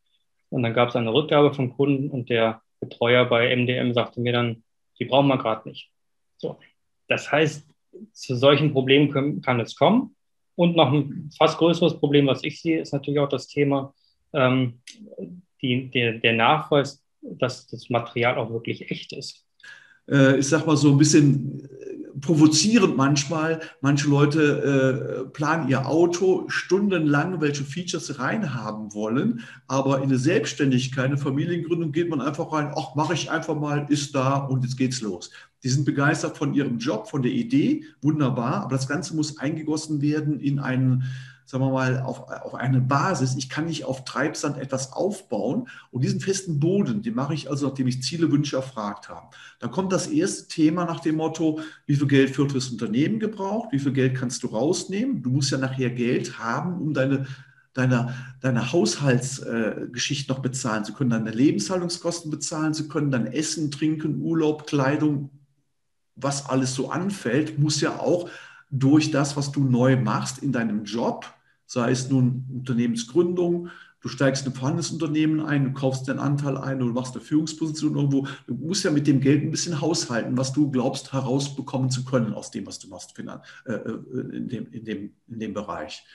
Und 0.49 0.63
dann 0.63 0.73
gab 0.73 0.89
es 0.89 0.95
eine 0.95 1.13
Rückgabe 1.13 1.53
vom 1.53 1.75
Kunden 1.75 2.09
und 2.09 2.29
der 2.29 2.61
Betreuer 2.79 3.25
bei 3.25 3.55
MDM 3.55 3.93
sagte 3.93 4.21
mir 4.21 4.33
dann, 4.33 4.63
die 4.99 5.05
brauchen 5.05 5.27
wir 5.27 5.37
gerade 5.37 5.67
nicht. 5.69 5.89
So. 6.37 6.59
Das 7.07 7.31
heißt, 7.31 7.67
zu 8.13 8.35
solchen 8.35 8.73
Problemen 8.73 9.41
kann 9.41 9.59
es 9.59 9.75
kommen. 9.75 10.15
Und 10.55 10.75
noch 10.75 10.91
ein 10.91 11.29
fast 11.37 11.57
größeres 11.57 11.99
Problem, 11.99 12.27
was 12.27 12.43
ich 12.43 12.61
sehe, 12.61 12.81
ist 12.81 12.91
natürlich 12.91 13.19
auch 13.19 13.29
das 13.29 13.47
Thema 13.47 13.93
ähm, 14.33 14.81
die, 15.61 15.89
der, 15.89 16.13
der 16.13 16.33
Nachweis, 16.33 17.03
dass 17.21 17.67
das 17.67 17.89
Material 17.89 18.37
auch 18.37 18.49
wirklich 18.49 18.89
echt 18.91 19.13
ist. 19.13 19.46
Äh, 20.09 20.39
ich 20.39 20.47
sag 20.47 20.65
mal 20.65 20.77
so 20.77 20.91
ein 20.91 20.97
bisschen 20.97 21.67
provozierend 22.21 22.97
manchmal. 22.97 23.61
Manche 23.81 24.09
Leute 24.09 25.23
äh, 25.25 25.29
planen 25.29 25.69
ihr 25.69 25.87
Auto 25.87 26.45
stundenlang, 26.47 27.41
welche 27.41 27.63
Features 27.63 28.07
sie 28.07 28.19
reinhaben 28.19 28.93
wollen, 28.93 29.41
aber 29.67 29.97
in 29.97 30.05
eine 30.05 30.17
Selbstständigkeit, 30.17 31.05
eine 31.05 31.17
Familiengründung 31.17 31.91
geht 31.91 32.09
man 32.09 32.21
einfach 32.21 32.51
rein, 32.51 32.71
ach, 32.75 32.95
mache 32.95 33.13
ich 33.13 33.29
einfach 33.29 33.55
mal, 33.55 33.85
ist 33.89 34.15
da 34.15 34.37
und 34.37 34.63
jetzt 34.63 34.77
geht's 34.77 35.01
los. 35.01 35.29
Die 35.63 35.69
sind 35.69 35.85
begeistert 35.85 36.37
von 36.37 36.53
ihrem 36.53 36.77
Job, 36.77 37.07
von 37.07 37.21
der 37.21 37.31
Idee, 37.31 37.83
wunderbar, 38.01 38.63
aber 38.63 38.75
das 38.75 38.87
Ganze 38.87 39.15
muss 39.15 39.37
eingegossen 39.37 40.01
werden 40.01 40.39
in 40.39 40.59
einen 40.59 41.03
sagen 41.47 41.63
wir 41.63 41.71
mal, 41.71 42.01
auf, 42.01 42.29
auf 42.29 42.55
eine 42.55 42.81
Basis. 42.81 43.35
Ich 43.37 43.49
kann 43.49 43.65
nicht 43.65 43.85
auf 43.85 44.03
Treibsand 44.03 44.57
etwas 44.57 44.91
aufbauen 44.91 45.69
und 45.91 46.03
diesen 46.03 46.19
festen 46.19 46.59
Boden, 46.59 47.01
den 47.01 47.15
mache 47.15 47.33
ich 47.33 47.49
also, 47.49 47.67
nachdem 47.67 47.87
ich 47.87 48.03
Ziele, 48.03 48.29
Wünsche 48.31 48.57
erfragt 48.57 49.07
habe. 49.07 49.27
Dann 49.59 49.71
kommt 49.71 49.93
das 49.93 50.07
erste 50.07 50.49
Thema 50.49 50.83
nach 50.83 50.99
dem 50.99 51.15
Motto, 51.15 51.61
wie 51.85 51.95
viel 51.95 52.07
Geld 52.07 52.37
wird 52.37 52.51
fürs 52.51 52.69
Unternehmen 52.69 53.19
gebraucht, 53.19 53.69
wie 53.71 53.79
viel 53.79 53.93
Geld 53.93 54.15
kannst 54.15 54.43
du 54.43 54.47
rausnehmen. 54.47 55.23
Du 55.23 55.29
musst 55.29 55.51
ja 55.51 55.57
nachher 55.57 55.89
Geld 55.89 56.37
haben, 56.37 56.81
um 56.81 56.93
deine 56.93 57.25
deine, 57.73 58.13
deine 58.41 58.73
Haushaltsgeschichte 58.73 60.31
äh, 60.31 60.35
noch 60.35 60.41
bezahlen 60.41 60.83
zu 60.83 60.93
können, 60.93 61.11
deine 61.11 61.29
Lebenshaltungskosten 61.29 62.31
bezahlen 62.31 62.73
zu 62.73 62.87
können, 62.87 63.11
dein 63.11 63.27
Essen, 63.27 63.69
Trinken, 63.71 64.19
Urlaub, 64.21 64.65
Kleidung, 64.65 65.29
was 66.15 66.49
alles 66.49 66.73
so 66.73 66.89
anfällt, 66.89 67.59
muss 67.59 67.79
ja 67.79 67.99
auch 67.99 68.29
durch 68.69 69.11
das, 69.11 69.37
was 69.37 69.51
du 69.51 69.63
neu 69.63 69.95
machst 69.95 70.39
in 70.39 70.51
deinem 70.51 70.83
Job, 70.83 71.33
sei 71.67 71.91
es 71.91 72.09
nun 72.09 72.45
Unternehmensgründung, 72.51 73.69
du 74.01 74.07
steigst 74.07 74.45
in 74.45 74.51
ein 74.51 74.55
vorhandenes 74.55 74.91
Unternehmen 74.91 75.41
ein, 75.41 75.65
du 75.65 75.73
kaufst 75.73 76.07
deinen 76.07 76.19
Anteil 76.19 76.57
ein 76.57 76.81
oder 76.81 76.93
machst 76.93 77.13
eine 77.15 77.23
Führungsposition 77.23 77.95
irgendwo. 77.95 78.27
Du 78.47 78.55
musst 78.55 78.83
ja 78.83 78.91
mit 78.91 79.05
dem 79.05 79.19
Geld 79.19 79.43
ein 79.43 79.51
bisschen 79.51 79.81
haushalten, 79.81 80.37
was 80.37 80.53
du 80.53 80.71
glaubst 80.71 81.13
herausbekommen 81.13 81.89
zu 81.89 82.05
können 82.05 82.33
aus 82.33 82.49
dem, 82.49 82.65
was 82.65 82.79
du 82.79 82.87
machst 82.87 83.13
äh, 83.19 83.71
äh, 83.71 84.35
in 84.35 84.47
dem, 84.47 84.71
in 84.71 84.85
dem, 84.85 85.13
in 85.27 85.39
dem 85.39 85.53
Bereich. 85.53 86.05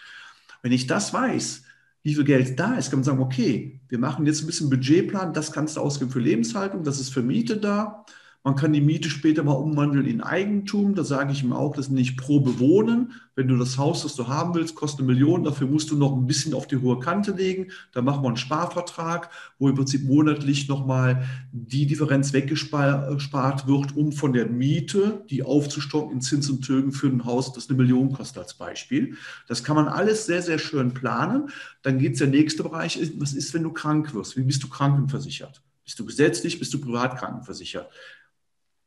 Wenn 0.62 0.73
ich 0.73 0.87
das 0.87 1.12
weiß, 1.12 1.64
wie 2.02 2.14
viel 2.14 2.25
Geld 2.25 2.59
da 2.59 2.75
ist, 2.75 2.90
kann 2.90 3.00
man 3.00 3.04
sagen, 3.04 3.21
okay, 3.21 3.80
wir 3.88 3.99
machen 3.99 4.26
jetzt 4.26 4.42
ein 4.42 4.47
bisschen 4.47 4.71
Budgetplan, 4.71 5.35
das 5.35 5.52
kannst 5.52 5.76
du 5.76 5.80
ausgeben 5.80 6.11
für 6.11 6.21
Lebenshaltung, 6.21 6.82
das 6.82 6.99
ist 6.99 7.11
für 7.11 7.23
Miete 7.23 7.59
da, 7.59 8.04
man 8.44 8.56
kann 8.56 8.72
die 8.72 8.80
Miete 8.80 9.08
später 9.08 9.44
mal 9.44 9.52
umwandeln 9.52 10.04
in 10.04 10.20
Eigentum. 10.20 10.96
Da 10.96 11.04
sage 11.04 11.32
ich 11.32 11.44
ihm 11.44 11.52
auch, 11.52 11.76
das 11.76 11.87
ist 11.87 11.92
nicht 11.92 12.16
pro 12.16 12.40
Bewohnen. 12.40 13.12
Wenn 13.37 13.46
du 13.46 13.56
das 13.56 13.78
Haus, 13.78 14.02
das 14.02 14.16
du 14.16 14.26
haben 14.26 14.54
willst, 14.54 14.75
kostet 14.75 15.00
eine 15.00 15.12
Million, 15.12 15.44
dafür 15.44 15.68
musst 15.68 15.92
du 15.92 15.96
noch 15.96 16.12
ein 16.12 16.26
bisschen 16.26 16.52
auf 16.52 16.66
die 16.66 16.78
hohe 16.78 16.99
Kante 16.99 17.30
legen. 17.30 17.70
Da 17.92 18.02
machen 18.02 18.22
wir 18.22 18.28
einen 18.28 18.37
Sparvertrag, 18.37 19.30
wo 19.61 19.68
im 19.68 19.76
Prinzip 19.76 20.04
monatlich 20.04 20.68
nochmal 20.68 21.25
die 21.52 21.87
Differenz 21.87 22.32
weggespart 22.32 23.68
wird, 23.68 23.96
um 23.96 24.11
von 24.11 24.32
der 24.32 24.46
Miete, 24.46 25.25
die 25.30 25.44
aufzustocken 25.44 26.12
in 26.12 26.20
Zins 26.20 26.50
und 26.50 26.62
Tilgen 26.66 26.90
für 26.90 27.06
ein 27.06 27.25
Haus, 27.25 27.52
das 27.52 27.68
eine 27.68 27.78
Million 27.78 28.12
kostet 28.12 28.38
als 28.42 28.54
Beispiel. 28.54 29.16
Das 29.46 29.62
kann 29.62 29.76
man 29.76 29.87
alles 29.87 30.26
sehr, 30.26 30.42
sehr 30.42 30.58
schön 30.58 30.92
planen. 30.94 31.50
Dann 31.82 31.99
geht 31.99 32.14
es 32.14 32.18
der 32.18 32.28
nächste 32.28 32.64
Bereich, 32.64 32.99
was 33.18 33.34
ist, 33.34 33.54
wenn 33.54 33.62
du 33.62 33.72
krank 33.72 34.14
wirst? 34.14 34.37
Wie 34.37 34.42
bist 34.42 34.64
du 34.64 34.68
krankenversichert? 34.68 35.62
Bist 35.84 35.99
du 35.99 36.04
gesetzlich, 36.04 36.58
bist 36.58 36.75
du 36.75 36.80
privat 36.80 37.18
krankenversichert? 37.18 37.88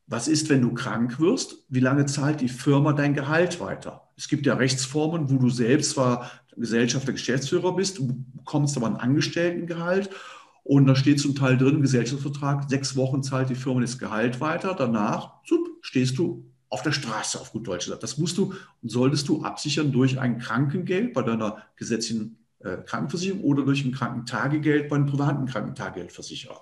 Was 0.07 0.27
ist, 0.27 0.49
wenn 0.49 0.61
du 0.61 0.73
krank 0.73 1.19
wirst? 1.19 1.65
Wie 1.67 1.79
lange 1.79 2.05
zahlt 2.05 2.41
die 2.41 2.49
Firma 2.49 2.93
dein 2.93 3.15
Gehalt 3.15 3.59
weiter? 3.59 4.09
Es 4.15 4.27
gibt 4.27 4.45
ja 4.45 4.53
Rechtsformen, 4.53 5.31
wo 5.31 5.37
du 5.37 5.49
selbst 5.49 5.91
zwar 5.91 6.29
Gesellschafter, 6.55 7.11
Geschäftsführer 7.11 7.75
bist, 7.75 7.97
du 7.97 8.23
bekommst 8.33 8.77
aber 8.77 8.87
ein 8.87 8.95
Angestelltengehalt 8.95 10.09
und 10.63 10.85
da 10.87 10.95
steht 10.95 11.19
zum 11.19 11.35
Teil 11.35 11.57
drin, 11.57 11.81
Gesellschaftsvertrag, 11.81 12.69
sechs 12.69 12.95
Wochen 12.95 13.23
zahlt 13.23 13.49
die 13.49 13.55
Firma 13.55 13.81
das 13.81 13.97
Gehalt 13.97 14.39
weiter, 14.39 14.73
danach 14.73 15.43
zup, 15.43 15.67
stehst 15.81 16.17
du 16.17 16.45
auf 16.69 16.81
der 16.81 16.91
Straße, 16.91 17.39
auf 17.39 17.51
gut 17.51 17.67
Deutsch 17.67 17.85
gesagt. 17.85 18.03
Das 18.03 18.17
musst 18.17 18.37
du 18.37 18.53
und 18.81 18.89
solltest 18.89 19.27
du 19.27 19.43
absichern 19.43 19.91
durch 19.91 20.19
ein 20.19 20.39
Krankengeld 20.39 21.13
bei 21.13 21.23
deiner 21.23 21.63
gesetzlichen 21.75 22.37
äh, 22.59 22.77
Krankenversicherung 22.77 23.41
oder 23.43 23.63
durch 23.63 23.83
ein 23.83 23.91
Krankentagegeld 23.91 24.87
bei 24.87 24.95
einem 24.95 25.07
privaten 25.07 25.45
Krankentagegeldversicherer 25.45 26.61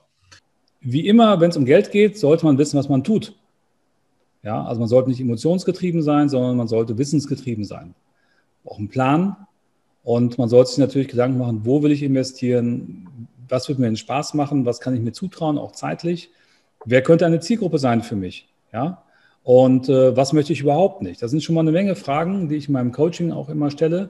wie 0.83 1.07
immer, 1.07 1.39
wenn 1.39 1.49
es 1.49 1.57
um 1.57 1.65
Geld 1.65 1.91
geht, 1.91 2.17
sollte 2.17 2.45
man 2.45 2.57
wissen, 2.57 2.77
was 2.77 2.89
man 2.89 3.03
tut. 3.03 3.35
Ja, 4.43 4.63
also 4.65 4.79
man 4.79 4.89
sollte 4.89 5.09
nicht 5.09 5.21
emotionsgetrieben 5.21 6.01
sein, 6.01 6.27
sondern 6.29 6.57
man 6.57 6.67
sollte 6.67 6.97
wissensgetrieben 6.97 7.63
sein. 7.63 7.95
Auch 8.65 8.77
ein 8.77 8.89
Plan. 8.89 9.35
Und 10.03 10.37
man 10.37 10.49
sollte 10.49 10.69
sich 10.69 10.79
natürlich 10.79 11.07
Gedanken 11.07 11.37
machen, 11.37 11.61
wo 11.63 11.81
will 11.81 11.93
ich 11.93 12.03
investieren? 12.03 13.27
Was 13.47 13.69
wird 13.69 13.79
mir 13.79 13.85
den 13.85 13.95
Spaß 13.95 14.33
machen? 14.33 14.65
Was 14.65 14.81
kann 14.81 14.93
ich 14.93 15.01
mir 15.01 15.13
zutrauen, 15.13 15.57
auch 15.57 15.71
zeitlich? 15.71 16.29
Wer 16.85 17.01
könnte 17.01 17.25
eine 17.25 17.39
Zielgruppe 17.39 17.79
sein 17.79 18.01
für 18.01 18.17
mich? 18.17 18.49
Ja, 18.73 19.03
und 19.43 19.89
äh, 19.89 20.15
was 20.15 20.33
möchte 20.33 20.53
ich 20.53 20.61
überhaupt 20.61 21.01
nicht? 21.01 21.21
Das 21.21 21.31
sind 21.31 21.43
schon 21.43 21.55
mal 21.55 21.61
eine 21.61 21.71
Menge 21.71 21.95
Fragen, 21.95 22.49
die 22.49 22.55
ich 22.55 22.67
in 22.67 22.73
meinem 22.73 22.91
Coaching 22.91 23.31
auch 23.31 23.49
immer 23.49 23.71
stelle. 23.71 24.09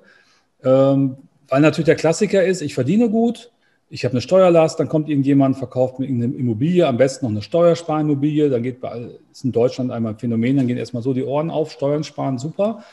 Ähm, 0.64 1.18
weil 1.48 1.62
natürlich 1.62 1.86
der 1.86 1.96
Klassiker 1.96 2.44
ist, 2.44 2.62
ich 2.62 2.74
verdiene 2.74 3.10
gut, 3.10 3.52
ich 3.90 4.06
habe 4.06 4.14
eine 4.14 4.22
Steuerlast, 4.22 4.80
dann 4.80 4.90
kommt 4.90 5.10
irgendjemand, 5.10 5.58
verkauft 5.58 6.00
mir 6.00 6.06
irgendeine 6.06 6.34
Immobilie, 6.34 6.88
am 6.88 6.98
besten 6.98 7.26
noch 7.26 7.32
eine 7.32 7.42
Steuersparimmobilie, 7.42 8.50
dann 8.50 8.64
geht 8.64 8.82
bei, 8.82 9.10
ist 9.32 9.44
in 9.44 9.52
Deutschland 9.52 9.92
einmal 9.92 10.14
ein 10.14 10.20
Phänomen, 10.20 10.58
dann 10.58 10.68
gehen 10.68 10.78
erstmal 10.78 11.04
so 11.04 11.14
die 11.14 11.24
Ohren 11.24 11.52
auf, 11.52 11.72
Steuern 11.72 12.04
sparen, 12.04 12.40
super. 12.40 12.84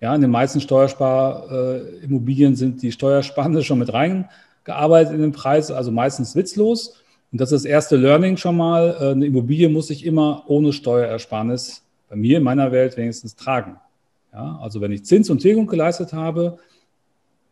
Ja, 0.00 0.14
in 0.14 0.20
den 0.20 0.30
meisten 0.30 0.60
Steuersparimmobilien 0.60 2.56
sind 2.56 2.82
die 2.82 2.92
Steuersparende 2.92 3.62
schon 3.64 3.78
mit 3.78 3.92
reingearbeitet 3.92 5.14
in 5.14 5.22
den 5.22 5.32
Preis, 5.32 5.70
also 5.70 5.90
meistens 5.90 6.36
witzlos. 6.36 6.96
Und 7.32 7.40
das 7.40 7.50
ist 7.50 7.64
das 7.64 7.70
erste 7.70 7.96
Learning 7.96 8.36
schon 8.36 8.56
mal. 8.56 8.96
Äh, 9.00 9.10
eine 9.12 9.26
Immobilie 9.26 9.68
muss 9.68 9.90
ich 9.90 10.04
immer 10.04 10.44
ohne 10.46 10.72
Steuerersparnis 10.72 11.82
bei 12.08 12.16
mir 12.16 12.38
in 12.38 12.44
meiner 12.44 12.70
Welt 12.70 12.96
wenigstens 12.96 13.34
tragen. 13.34 13.76
Ja, 14.32 14.58
also 14.62 14.80
wenn 14.80 14.92
ich 14.92 15.04
Zins 15.04 15.30
und 15.30 15.38
Tilgung 15.38 15.66
geleistet 15.66 16.12
habe, 16.12 16.58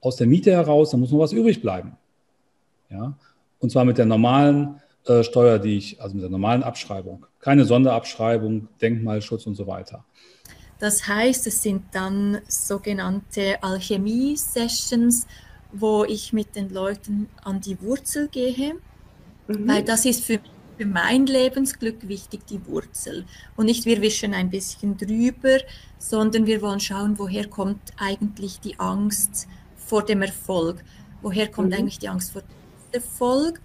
aus 0.01 0.17
der 0.17 0.27
Miete 0.27 0.51
heraus, 0.51 0.91
dann 0.91 1.01
muss 1.01 1.11
noch 1.11 1.21
was 1.21 1.33
übrig 1.33 1.63
bleiben. 1.63 1.97
Ja? 2.93 3.17
Und 3.59 3.71
zwar 3.71 3.85
mit 3.85 3.99
der 3.99 4.07
normalen 4.07 4.81
äh, 5.07 5.23
Steuer, 5.25 5.59
die 5.59 5.79
ich, 5.79 6.01
also 6.01 6.15
mit 6.15 6.23
der 6.23 6.31
normalen 6.31 6.63
Abschreibung. 6.63 7.27
Keine 7.41 7.65
Sonderabschreibung, 7.65 8.69
Denkmalschutz 8.81 9.47
und 9.47 9.55
so 9.55 9.67
weiter. 9.67 10.05
Das 10.79 11.07
heißt, 11.07 11.47
es 11.47 11.63
sind 11.63 11.85
dann 11.93 12.41
sogenannte 12.49 13.63
Alchemie-Sessions, 13.63 15.27
wo 15.73 16.05
ich 16.05 16.33
mit 16.33 16.57
den 16.57 16.71
Leuten 16.71 17.29
an 17.43 17.61
die 17.61 17.81
Wurzel 17.81 18.29
gehe, 18.29 18.75
mhm. 19.47 19.69
weil 19.69 19.83
das 19.85 20.05
ist 20.05 20.25
für, 20.25 20.41
für 20.77 20.87
mein 20.87 21.27
Lebensglück 21.27 22.09
wichtig, 22.09 22.47
die 22.47 22.67
Wurzel. 22.67 23.25
Und 23.57 23.67
nicht 23.67 23.85
wir 23.87 24.01
wischen 24.03 24.35
ein 24.35 24.51
bisschen 24.51 24.97
drüber, 24.97 25.59
sondern 25.99 26.47
wir 26.47 26.61
wollen 26.63 26.81
schauen, 26.81 27.19
woher 27.19 27.49
kommt 27.49 27.93
eigentlich 27.97 28.61
die 28.61 28.79
Angst 28.79 29.47
vor 29.77 30.05
dem 30.05 30.23
Erfolg? 30.23 30.83
Woher 31.23 31.49
kommt 31.49 31.71
mhm. 31.71 31.75
eigentlich 31.75 31.99
die 32.01 32.09
Angst 32.09 32.33
vor 32.33 32.43
dem 32.43 32.62
Erfolg. 32.95 33.61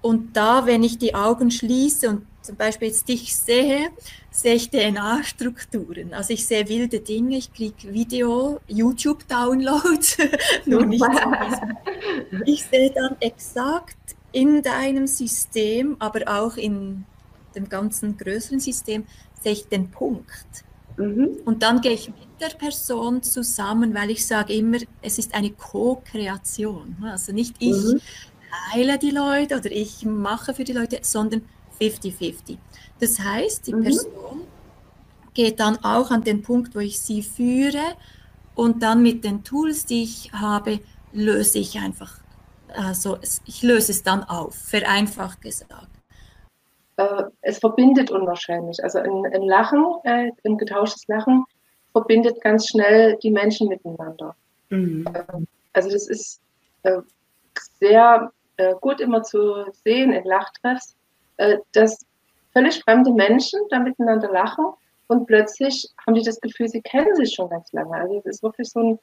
Und 0.00 0.36
da, 0.36 0.66
wenn 0.66 0.82
ich 0.82 0.98
die 0.98 1.14
Augen 1.14 1.50
schließe 1.50 2.08
und 2.08 2.26
zum 2.42 2.56
Beispiel 2.56 2.88
jetzt 2.88 3.08
dich 3.08 3.36
sehe, 3.36 3.90
sehe 4.30 4.54
ich 4.54 4.70
DNA-Strukturen. 4.70 6.12
Also 6.12 6.32
ich 6.32 6.44
sehe 6.44 6.68
wilde 6.68 6.98
Dinge, 7.00 7.36
ich 7.36 7.52
kriege 7.52 7.92
Video, 7.92 8.60
YouTube-Downloads, 8.66 10.18
nur 10.66 10.84
nicht 10.84 11.04
Ich 12.46 12.64
sehe 12.64 12.90
dann 12.90 13.16
exakt 13.20 14.16
in 14.32 14.62
deinem 14.62 15.06
System, 15.06 15.96
aber 16.00 16.22
auch 16.26 16.56
in 16.56 17.04
dem 17.54 17.68
ganzen 17.68 18.16
größeren 18.16 18.60
System, 18.60 19.04
sehe 19.40 19.52
ich 19.52 19.68
den 19.68 19.90
Punkt. 19.90 20.64
Mhm. 20.96 21.38
Und 21.44 21.62
dann 21.62 21.80
gehe 21.80 21.92
ich 21.92 22.08
mit 22.08 22.16
der 22.40 22.56
Person 22.56 23.22
zusammen, 23.22 23.94
weil 23.94 24.10
ich 24.10 24.26
sage 24.26 24.54
immer, 24.54 24.78
es 25.00 25.18
ist 25.18 25.34
eine 25.34 25.50
Co-Kreation. 25.50 26.96
Also 27.02 27.32
nicht 27.32 27.56
ich 27.58 27.76
mhm. 27.76 28.00
Heile 28.72 28.98
die 28.98 29.10
Leute 29.10 29.56
oder 29.56 29.70
ich 29.70 30.04
mache 30.04 30.54
für 30.54 30.64
die 30.64 30.72
Leute, 30.72 30.98
sondern 31.02 31.42
50-50. 31.80 32.58
Das 33.00 33.18
heißt, 33.18 33.66
die 33.66 33.74
mhm. 33.74 33.82
Person 33.82 34.42
geht 35.34 35.60
dann 35.60 35.82
auch 35.82 36.10
an 36.10 36.22
den 36.22 36.42
Punkt, 36.42 36.74
wo 36.74 36.80
ich 36.80 37.00
sie 37.00 37.22
führe 37.22 37.96
und 38.54 38.82
dann 38.82 39.02
mit 39.02 39.24
den 39.24 39.44
Tools, 39.44 39.86
die 39.86 40.02
ich 40.02 40.32
habe, 40.32 40.80
löse 41.12 41.58
ich 41.58 41.78
einfach, 41.78 42.20
also 42.68 43.18
ich 43.46 43.62
löse 43.62 43.92
es 43.92 44.02
dann 44.02 44.24
auf, 44.24 44.54
vereinfacht 44.54 45.40
gesagt. 45.40 45.88
Äh, 46.96 47.24
es 47.40 47.58
verbindet 47.58 48.10
unwahrscheinlich. 48.10 48.82
Also 48.82 48.98
ein, 48.98 49.26
ein 49.32 49.42
Lachen, 49.42 49.84
äh, 50.04 50.30
ein 50.44 50.58
getauschtes 50.58 51.06
Lachen 51.08 51.44
verbindet 51.92 52.40
ganz 52.40 52.68
schnell 52.68 53.16
die 53.22 53.30
Menschen 53.30 53.68
miteinander. 53.68 54.34
Mhm. 54.70 55.06
Ähm, 55.14 55.46
also 55.72 55.90
das 55.90 56.08
ist 56.08 56.40
äh, 56.82 56.98
sehr 57.80 58.30
äh, 58.62 58.74
gut 58.80 59.00
immer 59.00 59.22
zu 59.22 59.64
sehen 59.84 60.12
in 60.12 60.24
Lachtreffs, 60.24 60.96
äh, 61.38 61.58
dass 61.72 62.06
völlig 62.52 62.82
fremde 62.82 63.12
Menschen 63.12 63.60
da 63.70 63.78
miteinander 63.78 64.30
lachen 64.30 64.66
und 65.08 65.26
plötzlich 65.26 65.88
haben 66.06 66.14
die 66.14 66.22
das 66.22 66.40
Gefühl, 66.40 66.68
sie 66.68 66.82
kennen 66.82 67.14
sich 67.16 67.34
schon 67.34 67.50
ganz 67.50 67.72
lange. 67.72 67.94
Also 67.94 68.18
es 68.18 68.26
ist 68.26 68.42
wirklich 68.42 68.70
so 68.70 68.80
ein, 68.80 68.98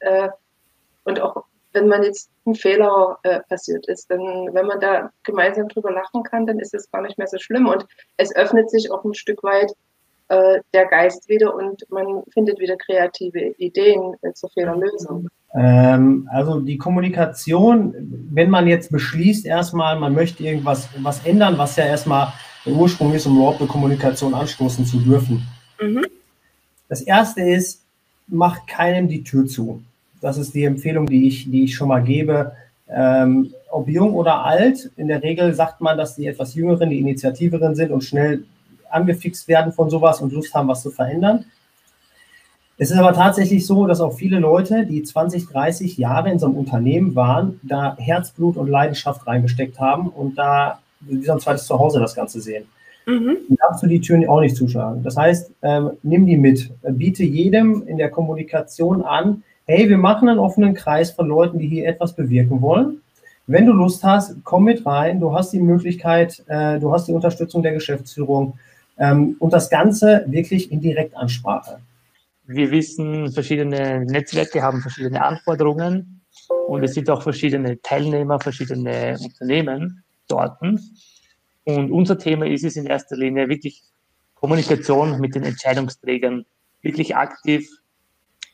und 1.05 1.21
auch 1.21 1.45
wenn 1.73 1.89
man 1.89 2.03
jetzt 2.03 2.31
ein 2.47 2.55
Fehler 2.55 3.19
äh, 3.23 3.41
passiert 3.49 3.87
ist, 3.89 4.11
dann 4.11 4.21
wenn 4.53 4.67
man 4.67 4.81
da 4.81 5.11
gemeinsam 5.25 5.69
drüber 5.69 5.91
lachen 5.93 6.23
kann, 6.23 6.47
dann 6.47 6.59
ist 6.59 6.75
es 6.75 6.91
gar 6.91 7.03
nicht 7.03 7.19
mehr 7.19 7.27
so 7.27 7.39
schlimm 7.39 7.67
und 7.67 7.87
es 8.17 8.35
öffnet 8.35 8.71
sich 8.71 8.91
auch 8.91 9.05
ein 9.05 9.15
Stück 9.15 9.43
weit 9.43 9.73
äh, 10.29 10.61
der 10.73 10.87
Geist 10.87 11.29
wieder 11.29 11.55
und 11.55 11.85
man 11.91 12.23
findet 12.33 12.59
wieder 12.59 12.77
kreative 12.77 13.55
Ideen 13.59 14.15
äh, 14.23 14.33
zur 14.33 14.51
Fehlerlösung. 14.51 15.29
Ähm, 15.55 16.29
also 16.33 16.61
die 16.61 16.79
Kommunikation, 16.79 17.95
wenn 18.31 18.49
man 18.49 18.67
jetzt 18.67 18.91
beschließt, 18.91 19.45
erstmal, 19.45 19.99
man 19.99 20.15
möchte 20.15 20.43
irgendwas 20.43 20.89
was 20.99 21.25
ändern, 21.27 21.59
was 21.59 21.77
ja 21.77 21.85
erstmal 21.85 22.33
der 22.65 22.73
Ursprung 22.73 23.13
ist, 23.13 23.27
um 23.27 23.37
überhaupt 23.37 23.61
eine 23.61 23.69
Kommunikation 23.69 24.35
anstoßen 24.35 24.87
zu 24.87 25.01
dürfen. 25.01 25.47
Mhm. 25.81 26.07
Das 26.89 27.03
erste 27.03 27.43
ist, 27.43 27.85
mach 28.27 28.67
keinem 28.67 29.09
die 29.09 29.25
Tür 29.25 29.47
zu. 29.47 29.83
Das 30.23 30.39
ist 30.39 30.55
die 30.55 30.65
Empfehlung, 30.65 31.07
die 31.07 31.27
ich, 31.27 31.51
die 31.51 31.65
ich 31.65 31.75
schon 31.75 31.89
mal 31.89 32.03
gebe. 32.03 32.53
Ähm, 32.89 33.53
ob 33.71 33.89
jung 33.89 34.15
oder 34.15 34.45
alt, 34.45 34.91
in 34.97 35.09
der 35.09 35.23
Regel 35.23 35.53
sagt 35.53 35.81
man, 35.81 35.99
dass 35.99 36.15
die 36.15 36.27
etwas 36.27 36.55
Jüngeren, 36.55 36.91
die 36.91 37.01
Initiativeren 37.01 37.75
sind 37.75 37.91
und 37.91 38.05
schnell 38.05 38.45
angefixt 38.89 39.49
werden 39.49 39.73
von 39.73 39.91
sowas 39.91 40.21
und 40.21 40.33
Lust 40.33 40.55
haben, 40.55 40.69
was 40.69 40.83
zu 40.83 40.91
verändern. 40.91 41.47
Es 42.79 42.91
ist 42.91 42.99
aber 42.99 43.13
tatsächlich 43.13 43.67
so, 43.67 43.87
dass 43.87 44.01
auch 44.01 44.15
viele 44.15 44.39
Leute, 44.39 44.87
die 44.87 45.03
20, 45.03 45.49
30 45.49 45.99
Jahre 45.99 46.31
in 46.31 46.39
so 46.39 46.47
einem 46.47 46.57
Unternehmen 46.57 47.15
waren, 47.15 47.61
da 47.63 47.97
Herzblut 47.99 48.57
und 48.57 48.69
Leidenschaft 48.69 49.27
reingesteckt 49.27 49.79
haben 49.79 50.09
und 50.09 50.37
da 50.37 50.81
wie 51.01 51.23
so 51.23 51.33
ein 51.33 51.41
zweites 51.41 51.67
Zuhause 51.67 52.01
das 52.01 52.15
Ganze 52.15 52.41
sehen. 52.41 52.65
Mhm. 53.07 53.39
Darfst 53.59 53.83
du 53.83 53.89
die 53.89 54.01
Türen 54.01 54.29
auch 54.29 54.41
nicht 54.41 54.57
zuschlagen. 54.57 55.03
Das 55.03 55.17
heißt, 55.17 55.51
ähm, 55.63 55.91
nimm 56.03 56.27
die 56.27 56.37
mit. 56.37 56.71
Biete 56.83 57.25
jedem 57.25 57.87
in 57.87 57.99
der 57.99 58.11
Kommunikation 58.11 59.03
an, 59.03 59.43
hey, 59.67 59.89
wir 59.89 59.99
machen 59.99 60.29
einen 60.29 60.39
offenen 60.39 60.75
Kreis 60.75 61.11
von 61.11 61.29
Leuten, 61.29 61.59
die 61.59 61.69
hier 61.69 61.87
etwas 61.87 62.15
bewirken 62.15 62.61
wollen. 62.61 63.01
Wenn 63.47 63.67
du 63.67 63.73
Lust 63.73 64.05
hast, 64.05 64.37
komm 64.45 64.65
mit 64.65 64.87
rein. 64.87 65.21
Du 65.21 65.35
hast 65.35 65.53
die 65.53 65.61
Möglichkeit, 65.61 66.43
äh, 66.47 66.79
du 66.79 66.93
hast 66.93 67.09
die 67.09 67.13
Unterstützung 67.13 67.63
der 67.63 67.73
Geschäftsführung 67.73 68.59
ähm, 68.99 69.37
und 69.39 69.53
das 69.53 69.69
Ganze 69.69 70.25
wirklich 70.29 70.71
in 70.71 70.81
Direktansprache. 70.81 71.79
Wir 72.47 72.71
wissen, 72.71 73.31
verschiedene 73.33 74.05
Netzwerke 74.05 74.63
haben 74.63 74.81
verschiedene 74.81 75.25
Anforderungen 75.25 76.21
und 76.67 76.83
es 76.83 76.95
sind 76.95 77.09
auch 77.11 77.23
verschiedene 77.23 77.81
Teilnehmer, 77.83 78.41
verschiedene 78.41 79.17
Unternehmen 79.23 80.03
dort. 80.29 80.61
Und 81.65 81.91
unser 81.91 82.19
Thema 82.19 82.47
ist 82.47 82.65
es 82.65 82.77
in 82.77 82.87
erster 82.87 83.17
Linie 83.17 83.49
wirklich 83.49 83.83
Kommunikation 84.35 85.21
mit 85.21 85.35
den 85.35 85.45
Entscheidungsträgern 85.45 86.45
wirklich 86.83 87.15
aktiv 87.15 87.69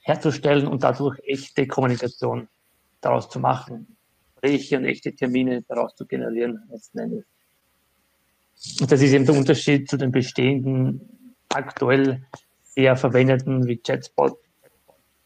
herzustellen 0.09 0.67
und 0.67 0.83
dadurch 0.83 1.19
echte 1.25 1.67
Kommunikation 1.67 2.49
daraus 3.01 3.29
zu 3.29 3.39
machen. 3.39 3.97
Gespräche 4.41 4.79
und 4.79 4.85
echte 4.85 5.15
Termine 5.15 5.63
daraus 5.63 5.95
zu 5.95 6.07
generieren, 6.07 6.63
letzten 6.71 6.99
Endes. 6.99 7.25
Und 8.81 8.91
das 8.91 9.01
ist 9.03 9.13
eben 9.13 9.27
der 9.27 9.37
Unterschied 9.37 9.89
zu 9.89 9.97
den 9.97 10.11
bestehenden, 10.11 11.35
aktuell 11.49 12.27
sehr 12.63 12.97
verwendeten 12.97 13.67
wie 13.67 13.79
Chatbot 13.79 14.39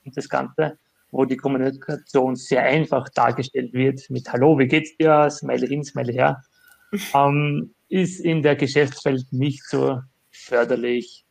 und 0.04 0.16
das 0.16 0.28
Ganze, 0.28 0.78
wo 1.10 1.24
die 1.24 1.36
Kommunikation 1.36 2.36
sehr 2.36 2.62
einfach 2.62 3.08
dargestellt 3.10 3.72
wird 3.72 4.08
mit 4.10 4.30
Hallo, 4.32 4.58
wie 4.58 4.66
geht's 4.66 4.96
dir? 4.96 5.30
Smile 5.30 5.66
hin, 5.66 5.84
smile 5.84 6.12
her. 6.12 6.42
ähm, 7.14 7.74
ist 7.88 8.20
in 8.20 8.42
der 8.42 8.56
Geschäftswelt 8.56 9.26
nicht 9.32 9.64
so 9.64 10.00
förderlich 10.30 11.24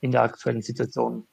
in 0.00 0.10
der 0.10 0.22
aktuellen 0.22 0.62
Situation. 0.62 1.26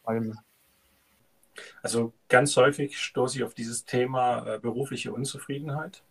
Also 1.81 2.13
ganz 2.29 2.55
häufig 2.57 2.97
stoße 2.97 3.37
ich 3.37 3.43
auf 3.43 3.53
dieses 3.53 3.85
Thema 3.85 4.55
äh, 4.55 4.59
berufliche 4.59 5.11
Unzufriedenheit. 5.11 6.03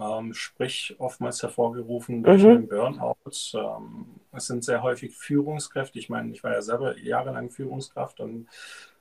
Ähm, 0.00 0.34
sprich, 0.34 0.94
oftmals 0.98 1.42
hervorgerufen 1.42 2.22
durch 2.22 2.42
mhm. 2.42 2.48
den 2.48 2.68
Burnout. 2.68 3.16
Ähm, 3.54 4.06
es 4.32 4.46
sind 4.46 4.62
sehr 4.64 4.82
häufig 4.82 5.16
Führungskräfte. 5.16 5.98
Ich 5.98 6.08
meine, 6.08 6.30
ich 6.30 6.44
war 6.44 6.52
ja 6.52 6.62
selber 6.62 6.98
jahrelang 6.98 7.50
Führungskraft 7.50 8.20
und 8.20 8.48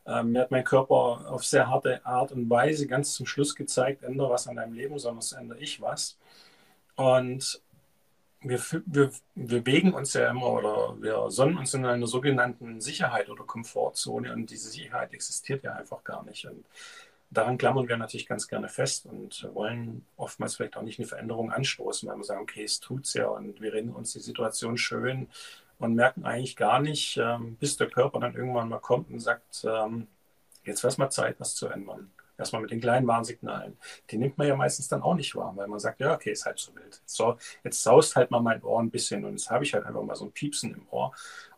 ähm, 0.06 0.32
mir 0.32 0.42
hat 0.42 0.52
mein 0.52 0.64
Körper 0.64 1.30
auf 1.30 1.44
sehr 1.44 1.70
harte 1.70 2.06
Art 2.06 2.32
und 2.32 2.50
Weise 2.50 2.88
ganz 2.88 3.14
zum 3.14 3.26
Schluss 3.26 3.56
gezeigt, 3.56 4.04
ändere 4.04 4.30
was 4.30 4.48
an 4.48 4.56
deinem 4.56 4.74
Leben, 4.74 4.98
sonst 4.98 5.34
ändere 5.34 5.60
ich 5.60 5.82
was. 5.82 6.18
Und 6.96 7.62
wir, 8.42 8.60
wir, 8.86 9.12
wir 9.36 9.62
bewegen 9.62 9.94
uns 9.94 10.14
ja 10.14 10.30
immer 10.30 10.52
oder 10.52 11.02
wir 11.02 11.30
sonnen 11.32 11.58
uns 11.58 11.74
in 11.74 11.86
einer 11.86 12.08
sogenannten 12.08 12.82
Sicherheit 12.82 13.30
oder 13.30 13.44
Komfortzone 13.44 14.32
und 14.34 14.50
diese 14.50 14.70
Sicherheit 14.70 15.14
existiert 15.14 15.64
ja 15.64 15.74
einfach 15.74 16.04
gar 16.04 16.24
nicht. 16.24 16.46
Und 16.46 16.66
daran 17.32 17.58
klammern 17.58 17.88
wir 17.88 17.98
natürlich 17.98 18.28
ganz 18.28 18.48
gerne 18.48 18.70
fest 18.70 19.06
und 19.06 19.50
wollen 19.54 20.06
oftmals 20.18 20.56
vielleicht 20.56 20.78
auch 20.78 20.84
nicht 20.84 21.00
eine 21.00 21.08
Veränderung 21.08 21.52
anstoßen, 21.52 22.08
weil 22.08 22.18
wir 22.18 22.24
sagen, 22.24 22.42
okay, 22.42 22.64
es 22.64 22.80
tut's 22.80 23.14
ja 23.16 23.28
und 23.28 23.60
wir 23.62 23.74
reden 23.74 23.94
uns 23.94 24.14
die 24.14 24.20
Situation 24.20 24.78
schön 24.78 25.28
und 25.80 25.96
merken 25.96 26.26
eigentlich 26.26 26.56
gar 26.56 26.80
nicht, 26.80 27.18
ähm, 27.18 27.56
bis 27.60 27.78
der 27.78 27.90
Körper 27.90 28.20
dann 28.20 28.36
irgendwann 28.36 28.70
mal 28.70 28.80
kommt 28.80 29.10
und 29.12 29.20
sagt, 29.20 29.66
ähm, 29.66 30.08
jetzt 30.64 30.84
wäre 30.84 30.92
es 30.92 30.98
mal 30.98 31.10
Zeit, 31.10 31.40
was 31.40 31.56
zu 31.56 31.68
ändern. 31.68 32.12
Erstmal 32.38 32.62
mit 32.62 32.72
den 32.72 32.82
kleinen 32.82 33.08
Warnsignalen. 33.08 33.78
Die 34.12 34.18
nimmt 34.18 34.38
man 34.38 34.48
ja 34.48 34.56
meistens 34.56 34.88
dann 34.88 35.02
auch 35.02 35.16
nicht 35.16 35.36
wahr, 35.36 35.54
weil 35.56 35.68
man 35.68 35.80
sagt, 35.80 36.00
ja, 36.00 36.14
okay, 36.14 36.32
ist 36.32 36.46
halt 36.46 36.60
so 36.60 36.76
wild. 36.76 37.02
So, 37.06 37.38
jetzt 37.64 37.82
saust 37.82 38.16
halt 38.16 38.30
mal 38.30 38.40
mein 38.42 38.62
Ohr 38.64 38.80
ein 38.80 38.92
bisschen 38.92 39.26
und 39.26 39.32
jetzt 39.32 39.50
habe 39.50 39.64
ich 39.64 39.74
halt 39.74 39.86
einfach 39.86 40.04
mal 40.04 40.16
so 40.16 40.26
ein 40.26 40.32
Piepsen 40.32 40.74
im 40.74 40.88
Ohr. 40.92 41.14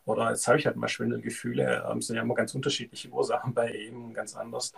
Oder 0.06 0.30
jetzt 0.30 0.48
habe 0.48 0.58
ich 0.58 0.66
halt 0.66 0.76
mal 0.76 0.88
Schwindelgefühle. 0.88 1.82
Das 1.82 1.92
ähm, 1.92 2.02
sind 2.02 2.16
ja 2.16 2.22
immer 2.22 2.34
ganz 2.34 2.54
unterschiedliche 2.54 3.10
Ursachen 3.10 3.52
bei 3.52 3.74
jedem, 3.76 4.14
ganz 4.14 4.34
anders. 4.34 4.72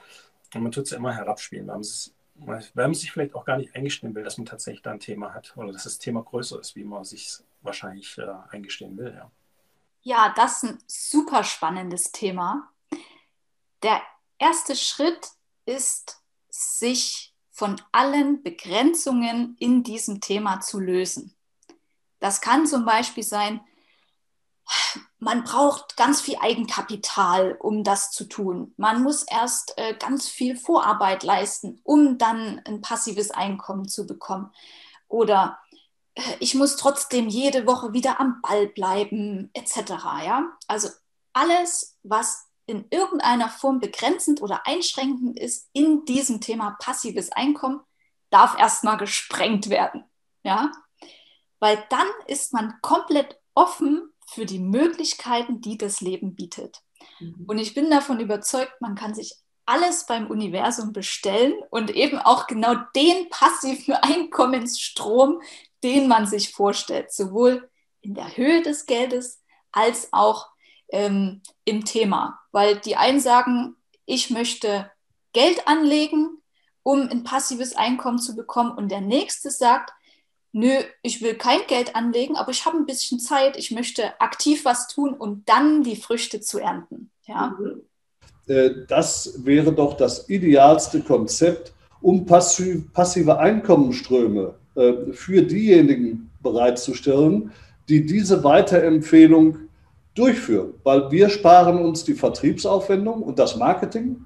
Und 0.55 0.63
man 0.63 0.73
tut 0.73 0.85
es 0.85 0.91
ja 0.91 0.99
immer 0.99 1.15
herabspielen, 1.15 1.67
weil 1.69 1.75
man, 1.75 1.81
es, 1.83 2.15
weil 2.35 2.71
man 2.75 2.95
sich 2.95 3.13
vielleicht 3.13 3.35
auch 3.35 3.45
gar 3.45 3.57
nicht 3.57 3.75
eingestehen 3.75 4.15
will, 4.15 4.25
dass 4.25 4.39
man 4.39 4.47
tatsächlich 4.47 4.83
da 4.83 4.91
ein 4.91 5.01
Thema 5.01 5.33
hat 5.33 5.57
oder 5.57 5.73
dass 5.73 5.85
das 5.85 5.99
Thema 5.99 6.23
größer 6.23 6.61
ist, 6.61 6.77
wie 6.77 6.85
man 6.85 7.05
sich 7.05 7.39
wahrscheinlich 7.63 8.19
äh, 8.19 8.27
eingestehen 8.51 8.97
will. 8.99 9.15
Ja. 9.17 9.31
ja, 10.03 10.35
das 10.37 10.63
ist 10.63 10.71
ein 10.71 10.79
super 10.87 11.45
spannendes 11.45 12.13
Thema. 12.13 12.69
Der 13.83 14.03
erste 14.39 14.77
Schritt 14.77 15.31
ist, 15.65 16.19
sich 16.49 17.35
von 17.51 17.81
allen 17.93 18.43
Begrenzungen 18.43 19.57
in 19.59 19.83
diesem 19.83 20.21
Thema 20.21 20.61
zu 20.61 20.81
lösen. 20.81 21.37
Das 22.19 22.41
kann 22.41 22.67
zum 22.67 22.85
Beispiel 22.85 23.23
sein, 23.23 23.61
man 25.19 25.45
braucht 25.45 25.97
ganz 25.97 26.21
viel 26.21 26.37
Eigenkapital, 26.41 27.57
um 27.61 27.85
das 27.85 28.11
zu 28.11 28.25
tun. 28.25 28.75
Man 28.77 29.03
muss 29.03 29.23
erst 29.23 29.77
äh, 29.77 29.95
ganz 29.95 30.29
viel 30.29 30.57
Vorarbeit 30.57 31.23
leisten, 31.23 31.81
um 31.85 32.19
dann 32.19 32.61
ein 32.65 32.81
passives 32.81 33.31
Einkommen 33.31 33.89
zu 33.89 34.07
bekommen. 34.07 34.53
Oder 35.09 35.59
äh, 36.15 36.23
ich 36.41 36.55
muss 36.55 36.77
trotzdem 36.77 37.29
jede 37.29 37.67
Woche 37.67 37.93
wieder 37.93 38.19
am 38.21 38.41
Ball 38.43 38.67
bleiben, 38.67 39.51
etc. 39.53 39.93
Ja? 40.25 40.57
Also 40.67 40.89
alles, 41.33 41.99
was 42.03 42.49
in 42.73 42.87
irgendeiner 42.91 43.51
Form 43.51 43.81
begrenzend 43.81 44.41
oder 44.41 44.67
einschränkend 44.67 45.39
ist 45.39 45.69
in 45.75 46.07
diesem 46.07 46.41
Thema 46.41 46.77
passives 46.81 47.31
Einkommen, 47.31 47.81
darf 48.31 48.59
erstmal 48.59 48.97
gesprengt 48.97 49.69
werden. 49.69 50.05
Ja? 50.43 50.73
Weil 51.61 51.85
dann 51.91 52.07
ist 52.27 52.55
man 52.55 52.73
komplett 52.81 53.39
offen 53.55 54.11
für 54.27 54.47
die 54.47 54.59
Möglichkeiten, 54.59 55.61
die 55.61 55.77
das 55.77 56.01
Leben 56.01 56.35
bietet. 56.35 56.81
Mhm. 57.21 57.45
Und 57.47 57.59
ich 57.59 57.75
bin 57.75 57.91
davon 57.91 58.21
überzeugt, 58.21 58.81
man 58.81 58.95
kann 58.95 59.15
sich 59.15 59.37
alles 59.67 60.07
beim 60.07 60.29
Universum 60.29 60.95
bestellen 60.95 61.55
und 61.71 61.91
eben 61.91 62.19
auch 62.19 62.47
genau 62.47 62.75
den 62.97 63.29
passiven 63.29 63.95
Einkommensstrom, 64.01 65.43
den 65.85 66.09
man 66.09 66.27
sich 66.27 66.53
vorstellt, 66.53 67.13
sowohl 67.13 67.69
in 68.01 68.15
der 68.15 68.35
Höhe 68.35 68.63
des 68.63 68.87
Geldes 68.87 69.43
als 69.73 70.09
auch 70.13 70.52
ähm, 70.93 71.41
im 71.65 71.85
Thema. 71.85 72.39
Weil 72.53 72.77
die 72.77 72.97
einen 72.97 73.21
sagen, 73.21 73.75
ich 74.07 74.31
möchte 74.31 74.91
Geld 75.33 75.67
anlegen, 75.67 76.39
um 76.83 77.09
ein 77.09 77.25
passives 77.25 77.77
Einkommen 77.77 78.19
zu 78.19 78.37
bekommen 78.37 78.73
und 78.73 78.91
der 78.91 79.01
nächste 79.01 79.51
sagt, 79.51 79.93
nö, 80.53 80.73
ich 81.03 81.23
will 81.23 81.35
kein 81.35 81.61
Geld 81.67 81.97
anlegen, 81.97 82.37
aber 82.37 82.51
ich 82.51 82.67
habe 82.67 82.77
ein 82.77 82.87
bisschen 82.87 83.19
Zeit, 83.19 83.57
ich 83.57 83.71
möchte 83.71 84.21
aktiv 84.21 84.65
was 84.65 84.89
tun 84.89 85.15
und 85.15 85.49
dann 85.49 85.83
die 85.83 85.97
Früchte 85.97 86.41
zu 86.41 86.59
ernten. 86.59 87.11
Ja. 87.27 87.57
Mhm. 87.59 87.83
Äh, 88.47 88.71
das 88.87 89.45
wäre 89.45 89.73
doch 89.73 89.97
das 89.97 90.29
idealste 90.29 91.01
Konzept, 91.01 91.73
um 92.01 92.27
passive 92.27 93.39
Einkommensströme 93.39 94.55
äh, 94.75 95.13
für 95.13 95.43
diejenigen 95.43 96.31
bereitzustellen, 96.43 97.53
die 97.89 98.05
diese 98.05 98.43
Weiterempfehlung 98.43 99.69
durchführen. 100.15 100.75
Weil 100.83 101.11
wir 101.11 101.29
sparen 101.29 101.79
uns 101.79 102.05
die 102.05 102.15
Vertriebsaufwendung 102.15 103.23
und 103.23 103.39
das 103.39 103.57
Marketing. 103.57 104.25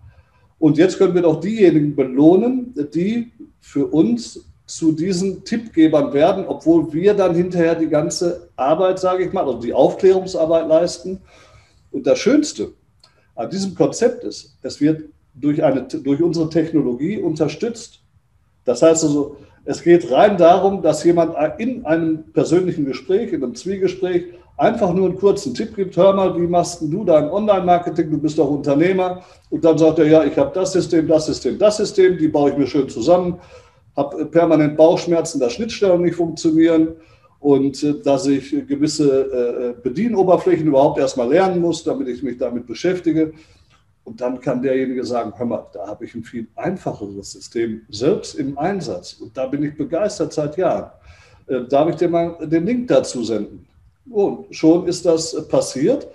Und 0.58 0.78
jetzt 0.78 0.98
können 0.98 1.14
wir 1.14 1.22
doch 1.22 1.40
diejenigen 1.40 1.94
belohnen, 1.94 2.74
die 2.94 3.32
für 3.60 3.86
uns 3.86 4.46
zu 4.66 4.92
diesen 4.92 5.44
Tippgebern 5.44 6.12
werden, 6.12 6.44
obwohl 6.46 6.92
wir 6.92 7.14
dann 7.14 7.34
hinterher 7.34 7.76
die 7.76 7.88
ganze 7.88 8.48
Arbeit, 8.56 8.98
sage 8.98 9.24
ich 9.24 9.32
mal, 9.32 9.44
also 9.44 9.60
die 9.60 9.72
Aufklärungsarbeit 9.72 10.66
leisten. 10.66 11.20
Und 11.92 12.06
das 12.06 12.18
Schönste 12.18 12.72
an 13.36 13.48
diesem 13.50 13.74
Konzept 13.74 14.24
ist, 14.24 14.56
es 14.62 14.80
wird 14.80 15.04
durch, 15.34 15.62
eine, 15.62 15.82
durch 15.82 16.20
unsere 16.20 16.48
Technologie 16.48 17.18
unterstützt. 17.18 18.00
Das 18.64 18.82
heißt 18.82 19.04
also, 19.04 19.36
es 19.66 19.82
geht 19.82 20.10
rein 20.10 20.36
darum, 20.36 20.80
dass 20.80 21.04
jemand 21.04 21.34
in 21.58 21.84
einem 21.84 22.24
persönlichen 22.32 22.86
Gespräch, 22.86 23.32
in 23.32 23.44
einem 23.44 23.54
Zwiegespräch, 23.54 24.24
einfach 24.56 24.94
nur 24.94 25.06
einen 25.08 25.18
kurzen 25.18 25.52
Tipp 25.52 25.76
gibt, 25.76 25.96
hör 25.96 26.14
mal, 26.14 26.34
wie 26.40 26.46
machst 26.46 26.80
du 26.80 27.04
dein 27.04 27.28
Online-Marketing, 27.28 28.10
du 28.10 28.18
bist 28.18 28.38
doch 28.38 28.48
Unternehmer. 28.48 29.22
Und 29.50 29.62
dann 29.62 29.76
sagt 29.76 29.98
er, 29.98 30.06
ja, 30.06 30.24
ich 30.24 30.38
habe 30.38 30.50
das 30.54 30.72
System, 30.72 31.06
das 31.06 31.26
System, 31.26 31.58
das 31.58 31.76
System, 31.76 32.16
die 32.16 32.28
baue 32.28 32.52
ich 32.52 32.56
mir 32.56 32.66
schön 32.66 32.88
zusammen 32.88 33.38
habe 33.96 34.26
permanent 34.26 34.76
Bauchschmerzen, 34.76 35.40
dass 35.40 35.54
Schnittstellen 35.54 36.02
nicht 36.02 36.16
funktionieren 36.16 36.88
und 37.40 37.82
äh, 37.82 37.94
dass 38.02 38.26
ich 38.26 38.50
gewisse 38.66 39.74
äh, 39.76 39.82
Bedienoberflächen 39.82 40.66
überhaupt 40.66 40.98
erstmal 40.98 41.28
lernen 41.28 41.60
muss, 41.60 41.82
damit 41.82 42.08
ich 42.08 42.22
mich 42.22 42.38
damit 42.38 42.66
beschäftige. 42.66 43.32
Und 44.06 44.20
dann 44.20 44.40
kann 44.40 44.62
derjenige 44.62 45.04
sagen, 45.04 45.32
hör 45.36 45.46
mal, 45.46 45.66
da 45.72 45.88
habe 45.88 46.04
ich 46.04 46.14
ein 46.14 46.22
viel 46.22 46.46
einfacheres 46.54 47.32
System 47.32 47.82
selbst 47.88 48.36
im 48.36 48.56
Einsatz. 48.56 49.14
Und 49.14 49.36
da 49.36 49.46
bin 49.46 49.64
ich 49.64 49.76
begeistert 49.76 50.32
seit 50.32 50.56
Jahren. 50.56 50.92
Äh, 51.48 51.62
darf 51.68 51.90
ich 51.90 51.96
dir 51.96 52.08
mal 52.08 52.38
den 52.40 52.64
Link 52.64 52.86
dazu 52.86 53.24
senden? 53.24 53.66
Und 54.08 54.54
schon 54.54 54.86
ist 54.86 55.04
das 55.04 55.48
passiert. 55.48 56.06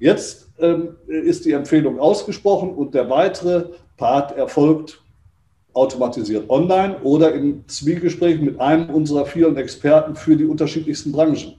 Jetzt 0.00 0.48
ähm, 0.58 0.96
ist 1.06 1.44
die 1.44 1.52
Empfehlung 1.52 2.00
ausgesprochen 2.00 2.74
und 2.74 2.92
der 2.92 3.08
weitere 3.08 3.66
Part 3.96 4.36
erfolgt 4.36 5.00
automatisiert 5.74 6.50
online 6.50 6.98
oder 7.02 7.32
im 7.32 7.62
Zwiegespräch 7.68 8.40
mit 8.40 8.58
einem 8.58 8.90
unserer 8.90 9.26
vielen 9.26 9.56
Experten 9.56 10.16
für 10.16 10.36
die 10.36 10.44
unterschiedlichsten 10.44 11.12
Branchen. 11.12 11.54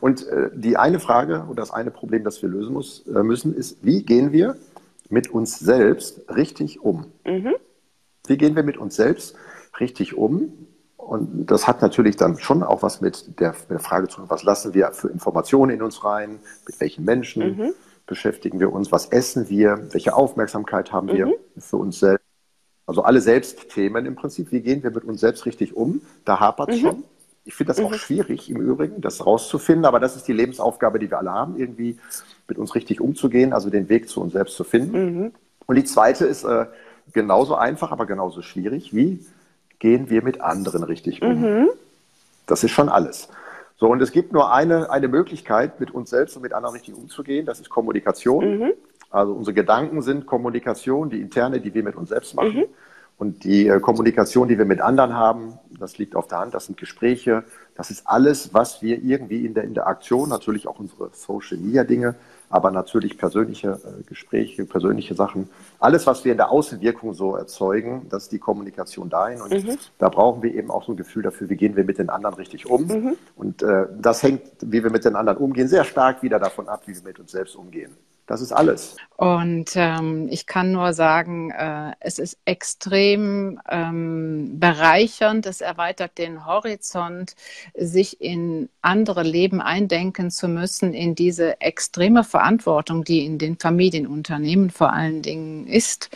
Und 0.00 0.26
äh, 0.28 0.50
die 0.54 0.76
eine 0.76 1.00
Frage 1.00 1.44
oder 1.48 1.62
das 1.62 1.70
eine 1.70 1.90
Problem, 1.90 2.24
das 2.24 2.40
wir 2.42 2.48
lösen 2.48 2.76
äh, 3.14 3.22
müssen, 3.22 3.54
ist, 3.54 3.78
wie 3.82 4.02
gehen 4.02 4.32
wir 4.32 4.56
mit 5.08 5.30
uns 5.30 5.58
selbst 5.58 6.28
richtig 6.28 6.80
um? 6.80 7.12
Mhm. 7.24 7.54
Wie 8.26 8.36
gehen 8.36 8.56
wir 8.56 8.62
mit 8.62 8.76
uns 8.76 8.96
selbst 8.96 9.36
richtig 9.80 10.16
um? 10.16 10.52
Und 10.96 11.46
das 11.46 11.66
hat 11.66 11.80
natürlich 11.80 12.16
dann 12.16 12.38
schon 12.38 12.62
auch 12.62 12.82
was 12.82 13.00
mit 13.00 13.40
der, 13.40 13.52
mit 13.52 13.70
der 13.70 13.78
Frage 13.78 14.08
zu 14.08 14.16
tun, 14.16 14.26
was 14.28 14.42
lassen 14.42 14.74
wir 14.74 14.92
für 14.92 15.08
Informationen 15.08 15.70
in 15.70 15.82
uns 15.82 16.04
rein, 16.04 16.40
mit 16.66 16.78
welchen 16.80 17.04
Menschen 17.04 17.56
mhm. 17.56 17.74
beschäftigen 18.06 18.60
wir 18.60 18.72
uns, 18.72 18.92
was 18.92 19.06
essen 19.06 19.48
wir, 19.48 19.88
welche 19.92 20.14
Aufmerksamkeit 20.14 20.92
haben 20.92 21.08
wir 21.08 21.26
mhm. 21.26 21.34
für 21.56 21.78
uns 21.78 22.00
selbst. 22.00 22.24
Also 22.84 23.02
alle 23.02 23.20
Selbstthemen 23.20 24.06
im 24.06 24.16
Prinzip. 24.16 24.50
Wie 24.52 24.60
gehen 24.60 24.82
wir 24.82 24.90
mit 24.90 25.04
uns 25.04 25.20
selbst 25.20 25.46
richtig 25.46 25.76
um? 25.76 26.02
Da 26.24 26.40
hapert 26.40 26.70
es 26.70 26.76
mhm. 26.76 26.80
schon. 26.80 27.04
Ich 27.48 27.54
finde 27.54 27.72
das 27.72 27.78
mhm. 27.78 27.86
auch 27.86 27.94
schwierig 27.94 28.50
im 28.50 28.60
Übrigen, 28.60 29.00
das 29.00 29.24
rauszufinden, 29.24 29.86
aber 29.86 30.00
das 30.00 30.16
ist 30.16 30.28
die 30.28 30.34
Lebensaufgabe, 30.34 30.98
die 30.98 31.10
wir 31.10 31.16
alle 31.16 31.32
haben, 31.32 31.56
irgendwie 31.56 31.98
mit 32.46 32.58
uns 32.58 32.74
richtig 32.74 33.00
umzugehen, 33.00 33.54
also 33.54 33.70
den 33.70 33.88
Weg 33.88 34.10
zu 34.10 34.20
uns 34.20 34.34
selbst 34.34 34.54
zu 34.54 34.64
finden. 34.64 35.22
Mhm. 35.22 35.32
Und 35.64 35.76
die 35.76 35.84
zweite 35.84 36.26
ist 36.26 36.44
äh, 36.44 36.66
genauso 37.14 37.54
einfach, 37.54 37.90
aber 37.90 38.04
genauso 38.04 38.42
schwierig. 38.42 38.94
Wie 38.94 39.24
gehen 39.78 40.10
wir 40.10 40.22
mit 40.22 40.42
anderen 40.42 40.82
richtig 40.82 41.22
um? 41.22 41.40
Mhm. 41.40 41.68
Das 42.46 42.64
ist 42.64 42.72
schon 42.72 42.90
alles. 42.90 43.30
So, 43.78 43.88
und 43.88 44.02
es 44.02 44.12
gibt 44.12 44.34
nur 44.34 44.52
eine, 44.52 44.90
eine 44.90 45.08
Möglichkeit, 45.08 45.80
mit 45.80 45.90
uns 45.90 46.10
selbst 46.10 46.36
und 46.36 46.42
mit 46.42 46.52
anderen 46.52 46.74
richtig 46.74 46.94
umzugehen, 46.96 47.46
das 47.46 47.60
ist 47.60 47.70
Kommunikation. 47.70 48.58
Mhm. 48.58 48.72
Also 49.08 49.32
unsere 49.32 49.54
Gedanken 49.54 50.02
sind 50.02 50.26
Kommunikation, 50.26 51.08
die 51.08 51.22
interne, 51.22 51.62
die 51.62 51.72
wir 51.72 51.82
mit 51.82 51.96
uns 51.96 52.10
selbst 52.10 52.34
machen. 52.34 52.66
Und 53.18 53.42
die 53.42 53.66
äh, 53.66 53.80
Kommunikation, 53.80 54.46
die 54.46 54.58
wir 54.58 54.64
mit 54.64 54.80
anderen 54.80 55.14
haben, 55.14 55.58
das 55.78 55.98
liegt 55.98 56.14
auf 56.14 56.28
der 56.28 56.38
Hand, 56.38 56.54
das 56.54 56.66
sind 56.66 56.78
Gespräche, 56.78 57.42
das 57.74 57.90
ist 57.90 58.06
alles, 58.06 58.54
was 58.54 58.80
wir 58.80 59.02
irgendwie 59.02 59.44
in 59.44 59.54
der 59.54 59.64
Interaktion, 59.64 60.28
natürlich 60.28 60.68
auch 60.68 60.78
unsere 60.78 61.10
Social-Media-Dinge, 61.12 62.14
aber 62.48 62.70
natürlich 62.70 63.18
persönliche 63.18 63.80
äh, 63.84 64.02
Gespräche, 64.04 64.64
persönliche 64.64 65.16
Sachen, 65.16 65.48
alles, 65.80 66.06
was 66.06 66.24
wir 66.24 66.30
in 66.30 66.38
der 66.38 66.50
Außenwirkung 66.50 67.12
so 67.12 67.34
erzeugen, 67.34 68.06
das 68.08 68.24
ist 68.24 68.32
die 68.32 68.38
Kommunikation 68.38 69.10
dahin. 69.10 69.40
Und 69.40 69.52
mhm. 69.52 69.78
da 69.98 70.08
brauchen 70.08 70.42
wir 70.42 70.54
eben 70.54 70.70
auch 70.70 70.84
so 70.84 70.92
ein 70.92 70.96
Gefühl 70.96 71.24
dafür, 71.24 71.48
wie 71.50 71.56
gehen 71.56 71.74
wir 71.74 71.84
mit 71.84 71.98
den 71.98 72.10
anderen 72.10 72.36
richtig 72.36 72.66
um. 72.66 72.86
Mhm. 72.86 73.16
Und 73.36 73.64
äh, 73.64 73.86
das 74.00 74.22
hängt, 74.22 74.42
wie 74.60 74.82
wir 74.82 74.90
mit 74.90 75.04
den 75.04 75.16
anderen 75.16 75.38
umgehen, 75.38 75.66
sehr 75.66 75.84
stark 75.84 76.22
wieder 76.22 76.38
davon 76.38 76.68
ab, 76.68 76.82
wie 76.86 76.94
wir 76.94 77.02
mit 77.02 77.18
uns 77.18 77.32
selbst 77.32 77.56
umgehen. 77.56 77.96
Das 78.28 78.42
ist 78.42 78.52
alles. 78.52 78.94
Und 79.16 79.70
ähm, 79.74 80.28
ich 80.30 80.46
kann 80.46 80.70
nur 80.70 80.92
sagen, 80.92 81.50
äh, 81.50 81.92
es 81.98 82.18
ist 82.18 82.36
extrem 82.44 83.58
ähm, 83.68 84.60
bereichernd, 84.60 85.46
es 85.46 85.62
erweitert 85.62 86.18
den 86.18 86.44
Horizont, 86.44 87.34
sich 87.74 88.20
in 88.20 88.68
andere 88.82 89.22
Leben 89.22 89.62
eindenken 89.62 90.30
zu 90.30 90.46
müssen, 90.46 90.92
in 90.92 91.14
diese 91.14 91.58
extreme 91.62 92.22
Verantwortung, 92.22 93.02
die 93.02 93.24
in 93.24 93.38
den 93.38 93.58
Familienunternehmen 93.58 94.68
vor 94.68 94.92
allen 94.92 95.22
Dingen 95.22 95.66
ist. 95.66 96.10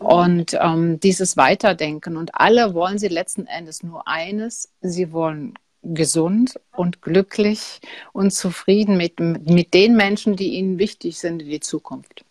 Und 0.00 0.58
ähm, 0.60 0.98
dieses 0.98 1.36
Weiterdenken. 1.36 2.16
Und 2.16 2.34
alle 2.34 2.74
wollen 2.74 2.98
sie 2.98 3.08
letzten 3.08 3.46
Endes 3.46 3.84
nur 3.84 4.08
eines, 4.08 4.68
sie 4.80 5.12
wollen 5.12 5.54
gesund 5.82 6.60
und 6.72 7.02
glücklich 7.02 7.80
und 8.12 8.32
zufrieden 8.32 8.96
mit, 8.96 9.18
mit 9.20 9.74
den 9.74 9.96
Menschen, 9.96 10.36
die 10.36 10.54
ihnen 10.54 10.78
wichtig 10.78 11.18
sind 11.18 11.42
in 11.42 11.48
die 11.48 11.60
Zukunft. 11.60 12.24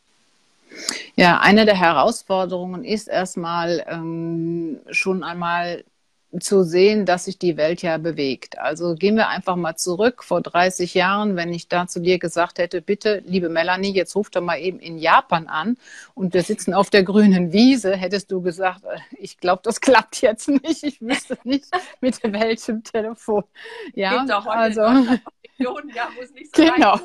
Ja, 1.15 1.39
eine 1.39 1.65
der 1.65 1.77
Herausforderungen 1.77 2.83
ist 2.85 3.07
erstmal 3.07 3.85
ähm, 3.89 4.79
schon 4.89 5.23
einmal 5.23 5.83
zu 6.39 6.63
sehen, 6.63 7.05
dass 7.05 7.25
sich 7.25 7.37
die 7.37 7.57
Welt 7.57 7.81
ja 7.81 7.97
bewegt. 7.97 8.57
Also 8.57 8.95
gehen 8.95 9.15
wir 9.15 9.27
einfach 9.27 9.55
mal 9.55 9.75
zurück 9.75 10.23
vor 10.23 10.41
30 10.41 10.93
Jahren, 10.93 11.35
wenn 11.35 11.51
ich 11.51 11.67
da 11.67 11.87
zu 11.87 11.99
dir 11.99 12.19
gesagt 12.19 12.57
hätte, 12.57 12.81
bitte, 12.81 13.21
liebe 13.25 13.49
Melanie, 13.49 13.93
jetzt 13.93 14.15
ruf 14.15 14.29
doch 14.29 14.41
mal 14.41 14.57
eben 14.57 14.79
in 14.79 14.97
Japan 14.97 15.47
an 15.47 15.77
und 16.13 16.33
wir 16.33 16.43
sitzen 16.43 16.73
auf 16.73 16.89
der 16.89 17.03
grünen 17.03 17.51
Wiese, 17.51 17.95
hättest 17.95 18.31
du 18.31 18.41
gesagt, 18.41 18.85
äh, 18.85 18.99
ich 19.17 19.39
glaube, 19.39 19.61
das 19.63 19.81
klappt 19.81 20.21
jetzt 20.21 20.47
nicht. 20.47 20.83
Ich 20.83 21.01
wüsste 21.01 21.37
nicht, 21.43 21.65
mit 21.99 22.21
welchem 22.23 22.83
Telefon. 22.83 23.43
Ja, 23.93 24.19
Gibt 24.19 24.31
auch 24.31 24.45
heute 24.45 24.83
also. 24.83 25.17
Ja, 25.61 26.09
nicht 26.33 26.55
so 26.55 26.63
genau. 26.63 26.99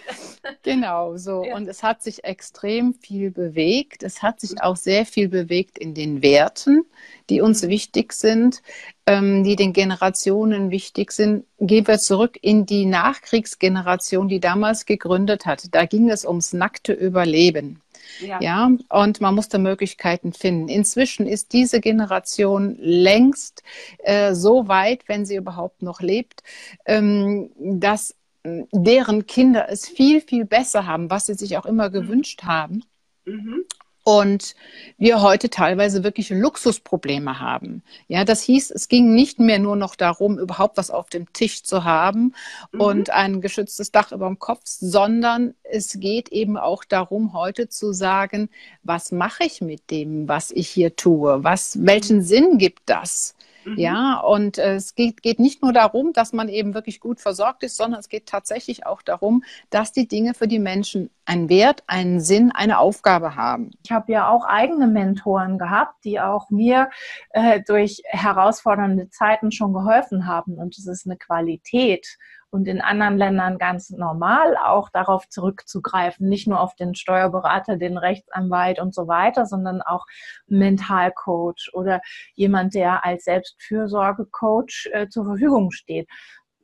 genau, 0.62 1.16
so. 1.16 1.44
Ja. 1.44 1.54
Und 1.54 1.68
es 1.68 1.82
hat 1.82 2.02
sich 2.02 2.24
extrem 2.24 2.94
viel 2.94 3.30
bewegt. 3.30 4.02
Es 4.02 4.22
hat 4.22 4.40
sich 4.40 4.60
auch 4.62 4.76
sehr 4.76 5.06
viel 5.06 5.28
bewegt 5.28 5.78
in 5.78 5.94
den 5.94 6.22
Werten, 6.22 6.84
die 7.30 7.40
uns 7.40 7.62
wichtig 7.68 8.12
sind, 8.12 8.62
ähm, 9.06 9.44
die 9.44 9.56
den 9.56 9.72
Generationen 9.72 10.70
wichtig 10.70 11.12
sind. 11.12 11.44
Gehen 11.58 11.86
wir 11.86 11.98
zurück 11.98 12.38
in 12.40 12.66
die 12.66 12.86
Nachkriegsgeneration, 12.86 14.28
die 14.28 14.40
damals 14.40 14.86
gegründet 14.86 15.46
hat. 15.46 15.74
Da 15.74 15.84
ging 15.84 16.10
es 16.10 16.24
ums 16.24 16.52
nackte 16.52 16.92
Überleben. 16.92 17.80
Ja. 18.20 18.40
ja, 18.40 18.70
und 18.88 19.20
man 19.20 19.34
musste 19.34 19.58
Möglichkeiten 19.58 20.32
finden. 20.32 20.68
Inzwischen 20.68 21.26
ist 21.26 21.52
diese 21.52 21.80
Generation 21.80 22.76
längst 22.78 23.62
äh, 23.98 24.34
so 24.34 24.68
weit, 24.68 25.08
wenn 25.08 25.24
sie 25.24 25.36
überhaupt 25.36 25.82
noch 25.82 26.00
lebt, 26.00 26.42
ähm, 26.84 27.50
dass 27.58 28.14
äh, 28.42 28.64
deren 28.72 29.26
Kinder 29.26 29.68
es 29.70 29.88
viel, 29.88 30.20
viel 30.20 30.44
besser 30.44 30.86
haben, 30.86 31.10
was 31.10 31.26
sie 31.26 31.34
sich 31.34 31.56
auch 31.56 31.66
immer 31.66 31.90
gewünscht 31.90 32.42
haben. 32.42 32.84
Mhm. 33.24 33.64
Und 34.04 34.54
wir 34.98 35.22
heute 35.22 35.50
teilweise 35.50 36.02
wirklich 36.02 36.30
Luxusprobleme 36.30 37.40
haben. 37.40 37.82
Ja, 38.08 38.24
das 38.24 38.42
hieß, 38.42 38.70
es 38.70 38.88
ging 38.88 39.14
nicht 39.14 39.38
mehr 39.38 39.58
nur 39.58 39.76
noch 39.76 39.94
darum, 39.94 40.38
überhaupt 40.38 40.76
was 40.76 40.90
auf 40.90 41.08
dem 41.08 41.32
Tisch 41.32 41.62
zu 41.62 41.84
haben 41.84 42.34
mhm. 42.72 42.80
und 42.80 43.10
ein 43.10 43.40
geschütztes 43.40 43.92
Dach 43.92 44.12
über 44.12 44.26
dem 44.26 44.38
Kopf, 44.38 44.62
sondern 44.64 45.54
es 45.62 45.98
geht 46.00 46.30
eben 46.30 46.56
auch 46.56 46.84
darum, 46.84 47.32
heute 47.32 47.68
zu 47.68 47.92
sagen, 47.92 48.50
was 48.82 49.12
mache 49.12 49.44
ich 49.44 49.60
mit 49.60 49.90
dem, 49.90 50.28
was 50.28 50.50
ich 50.50 50.68
hier 50.68 50.96
tue? 50.96 51.44
Was, 51.44 51.78
welchen 51.84 52.22
Sinn 52.22 52.58
gibt 52.58 52.82
das? 52.86 53.34
Mhm. 53.64 53.78
Ja, 53.78 54.20
und 54.20 54.58
äh, 54.58 54.74
es 54.74 54.94
geht, 54.94 55.22
geht 55.22 55.38
nicht 55.38 55.62
nur 55.62 55.72
darum, 55.72 56.12
dass 56.12 56.32
man 56.32 56.48
eben 56.48 56.74
wirklich 56.74 57.00
gut 57.00 57.20
versorgt 57.20 57.62
ist, 57.62 57.76
sondern 57.76 58.00
es 58.00 58.08
geht 58.08 58.26
tatsächlich 58.26 58.86
auch 58.86 59.02
darum, 59.02 59.44
dass 59.70 59.92
die 59.92 60.08
Dinge 60.08 60.34
für 60.34 60.48
die 60.48 60.58
Menschen 60.58 61.10
einen 61.24 61.48
Wert, 61.48 61.84
einen 61.86 62.20
Sinn, 62.20 62.50
eine 62.52 62.78
Aufgabe 62.78 63.36
haben. 63.36 63.70
Ich 63.84 63.92
habe 63.92 64.12
ja 64.12 64.28
auch 64.28 64.44
eigene 64.44 64.86
Mentoren 64.86 65.58
gehabt, 65.58 66.04
die 66.04 66.20
auch 66.20 66.50
mir 66.50 66.90
äh, 67.30 67.60
durch 67.66 68.02
herausfordernde 68.06 69.10
Zeiten 69.10 69.52
schon 69.52 69.72
geholfen 69.72 70.26
haben. 70.26 70.54
Und 70.54 70.76
es 70.76 70.86
ist 70.86 71.06
eine 71.06 71.16
Qualität 71.16 72.18
und 72.52 72.68
in 72.68 72.82
anderen 72.82 73.16
Ländern 73.16 73.56
ganz 73.56 73.88
normal 73.88 74.58
auch 74.58 74.90
darauf 74.90 75.26
zurückzugreifen, 75.28 76.28
nicht 76.28 76.46
nur 76.46 76.60
auf 76.60 76.74
den 76.74 76.94
Steuerberater, 76.94 77.78
den 77.78 77.96
Rechtsanwalt 77.96 78.78
und 78.78 78.94
so 78.94 79.08
weiter, 79.08 79.46
sondern 79.46 79.80
auch 79.80 80.04
Mentalcoach 80.48 81.70
oder 81.72 82.02
jemand, 82.34 82.74
der 82.74 83.06
als 83.06 83.24
Selbstfürsorgecoach 83.24 84.90
äh, 84.92 85.08
zur 85.08 85.24
Verfügung 85.24 85.70
steht. 85.70 86.10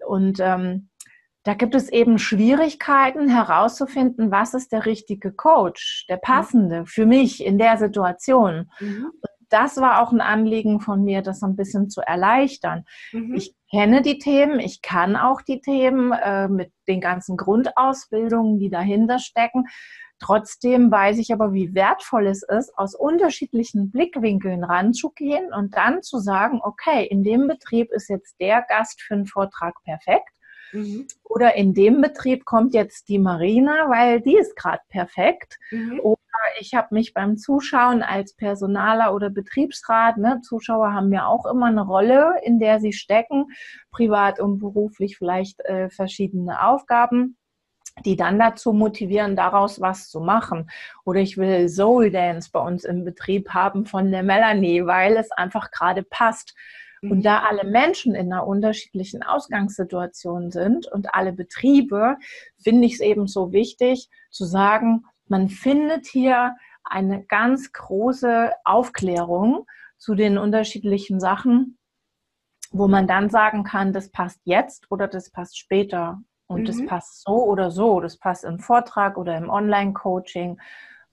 Und 0.06 0.40
ähm, 0.40 0.90
da 1.44 1.54
gibt 1.54 1.74
es 1.74 1.88
eben 1.88 2.18
Schwierigkeiten 2.18 3.30
herauszufinden, 3.30 4.30
was 4.30 4.52
ist 4.52 4.72
der 4.72 4.84
richtige 4.84 5.32
Coach, 5.32 6.04
der 6.10 6.18
passende 6.18 6.84
für 6.84 7.06
mich 7.06 7.42
in 7.42 7.56
der 7.56 7.78
Situation. 7.78 8.70
Mhm 8.78 9.10
das 9.50 9.78
war 9.78 10.02
auch 10.02 10.12
ein 10.12 10.20
Anliegen 10.20 10.80
von 10.80 11.04
mir, 11.04 11.22
das 11.22 11.42
ein 11.42 11.56
bisschen 11.56 11.88
zu 11.88 12.00
erleichtern. 12.02 12.84
Mhm. 13.12 13.34
Ich 13.34 13.54
kenne 13.70 14.02
die 14.02 14.18
Themen, 14.18 14.60
ich 14.60 14.82
kann 14.82 15.16
auch 15.16 15.42
die 15.42 15.60
Themen 15.60 16.12
äh, 16.12 16.48
mit 16.48 16.72
den 16.86 17.00
ganzen 17.00 17.36
Grundausbildungen, 17.36 18.58
die 18.58 18.70
dahinter 18.70 19.18
stecken. 19.18 19.66
Trotzdem 20.20 20.90
weiß 20.90 21.18
ich 21.18 21.32
aber, 21.32 21.52
wie 21.52 21.74
wertvoll 21.74 22.26
es 22.26 22.42
ist, 22.42 22.76
aus 22.76 22.94
unterschiedlichen 22.94 23.90
Blickwinkeln 23.90 24.64
ranzugehen 24.64 25.52
und 25.52 25.76
dann 25.76 26.02
zu 26.02 26.18
sagen, 26.18 26.60
okay, 26.62 27.06
in 27.06 27.22
dem 27.22 27.46
Betrieb 27.46 27.92
ist 27.92 28.08
jetzt 28.08 28.34
der 28.40 28.62
Gast 28.62 29.00
für 29.00 29.14
einen 29.14 29.26
Vortrag 29.26 29.74
perfekt. 29.84 30.30
Mhm. 30.72 31.06
Oder 31.22 31.54
in 31.54 31.72
dem 31.72 32.00
Betrieb 32.00 32.44
kommt 32.44 32.74
jetzt 32.74 33.08
die 33.08 33.18
Marina, 33.18 33.88
weil 33.88 34.20
die 34.20 34.36
ist 34.36 34.56
gerade 34.56 34.82
perfekt. 34.88 35.58
Mhm. 35.70 36.00
Oder 36.00 36.18
ich 36.60 36.74
habe 36.74 36.88
mich 36.90 37.14
beim 37.14 37.36
Zuschauen 37.36 38.02
als 38.02 38.34
Personaler 38.34 39.14
oder 39.14 39.30
Betriebsrat, 39.30 40.16
ne, 40.16 40.40
Zuschauer 40.42 40.92
haben 40.92 41.12
ja 41.12 41.26
auch 41.26 41.46
immer 41.46 41.66
eine 41.66 41.82
Rolle, 41.82 42.34
in 42.42 42.58
der 42.58 42.80
sie 42.80 42.92
stecken, 42.92 43.46
privat 43.90 44.40
und 44.40 44.58
beruflich 44.58 45.16
vielleicht 45.16 45.60
äh, 45.60 45.90
verschiedene 45.90 46.64
Aufgaben 46.66 47.36
die 48.04 48.14
dann 48.14 48.38
dazu 48.38 48.72
motivieren, 48.72 49.34
daraus 49.34 49.80
was 49.80 50.08
zu 50.08 50.20
machen. 50.20 50.70
Oder 51.04 51.18
ich 51.20 51.36
will 51.36 51.68
Soul 51.68 52.12
Dance 52.12 52.50
bei 52.52 52.60
uns 52.60 52.84
im 52.84 53.04
Betrieb 53.04 53.50
haben 53.50 53.86
von 53.86 54.12
der 54.12 54.22
Melanie, 54.22 54.86
weil 54.86 55.16
es 55.16 55.32
einfach 55.32 55.72
gerade 55.72 56.04
passt. 56.04 56.54
Und 57.02 57.24
da 57.24 57.44
alle 57.48 57.64
Menschen 57.64 58.14
in 58.14 58.32
einer 58.32 58.46
unterschiedlichen 58.46 59.22
Ausgangssituation 59.22 60.50
sind 60.50 60.86
und 60.88 61.14
alle 61.14 61.32
Betriebe, 61.32 62.16
finde 62.60 62.86
ich 62.86 62.94
es 62.94 63.00
eben 63.00 63.28
so 63.28 63.52
wichtig 63.52 64.08
zu 64.30 64.44
sagen, 64.44 65.04
man 65.30 65.48
findet 65.48 66.06
hier 66.06 66.56
eine 66.84 67.24
ganz 67.24 67.72
große 67.72 68.52
Aufklärung 68.64 69.66
zu 69.98 70.14
den 70.14 70.38
unterschiedlichen 70.38 71.20
Sachen, 71.20 71.78
wo 72.70 72.88
man 72.88 73.06
dann 73.06 73.30
sagen 73.30 73.64
kann, 73.64 73.92
das 73.92 74.10
passt 74.10 74.40
jetzt 74.44 74.90
oder 74.90 75.08
das 75.08 75.30
passt 75.30 75.58
später. 75.58 76.20
Und 76.46 76.62
mhm. 76.62 76.64
das 76.66 76.86
passt 76.86 77.22
so 77.24 77.44
oder 77.44 77.70
so. 77.70 78.00
Das 78.00 78.16
passt 78.18 78.44
im 78.44 78.58
Vortrag 78.58 79.18
oder 79.18 79.36
im 79.36 79.50
Online-Coaching 79.50 80.58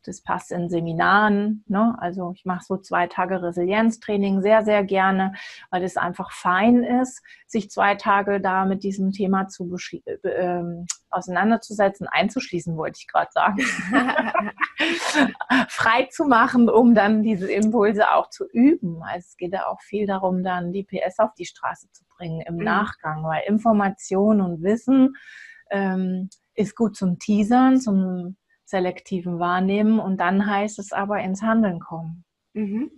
das 0.07 0.21
passt 0.21 0.51
in 0.51 0.69
Seminaren. 0.69 1.63
Ne? 1.67 1.95
Also 1.99 2.33
ich 2.35 2.45
mache 2.45 2.63
so 2.63 2.77
zwei 2.77 3.07
Tage 3.07 3.41
Resilienztraining 3.41 4.41
sehr, 4.41 4.63
sehr 4.63 4.83
gerne, 4.83 5.33
weil 5.71 5.83
es 5.83 5.97
einfach 5.97 6.31
fein 6.31 6.83
ist, 6.83 7.21
sich 7.47 7.69
zwei 7.69 7.95
Tage 7.95 8.41
da 8.41 8.65
mit 8.65 8.83
diesem 8.83 9.11
Thema 9.11 9.47
zu 9.47 9.75
äh, 10.23 10.63
auseinanderzusetzen, 11.09 12.07
einzuschließen, 12.07 12.77
wollte 12.77 12.99
ich 12.99 13.07
gerade 13.07 13.31
sagen. 13.31 13.59
Frei 15.69 16.07
zu 16.11 16.25
machen, 16.25 16.69
um 16.69 16.93
dann 16.93 17.23
diese 17.23 17.51
Impulse 17.51 18.11
auch 18.11 18.29
zu 18.29 18.45
üben. 18.51 19.01
Also 19.03 19.25
es 19.29 19.37
geht 19.37 19.53
ja 19.53 19.67
auch 19.67 19.81
viel 19.81 20.05
darum, 20.05 20.43
dann 20.43 20.71
die 20.71 20.83
PS 20.83 21.19
auf 21.19 21.33
die 21.37 21.45
Straße 21.45 21.89
zu 21.91 22.03
bringen 22.17 22.41
im 22.41 22.57
mhm. 22.57 22.63
Nachgang, 22.63 23.23
weil 23.23 23.43
Information 23.47 24.41
und 24.41 24.61
Wissen 24.61 25.15
ähm, 25.71 26.29
ist 26.53 26.75
gut 26.75 26.95
zum 26.95 27.19
Teasern, 27.19 27.79
zum 27.79 28.37
selektiven 28.65 29.39
Wahrnehmen 29.39 29.99
und 29.99 30.17
dann 30.17 30.45
heißt 30.45 30.79
es 30.79 30.91
aber 30.91 31.19
ins 31.19 31.41
Handeln 31.41 31.79
kommen. 31.79 32.23
Mhm. 32.53 32.91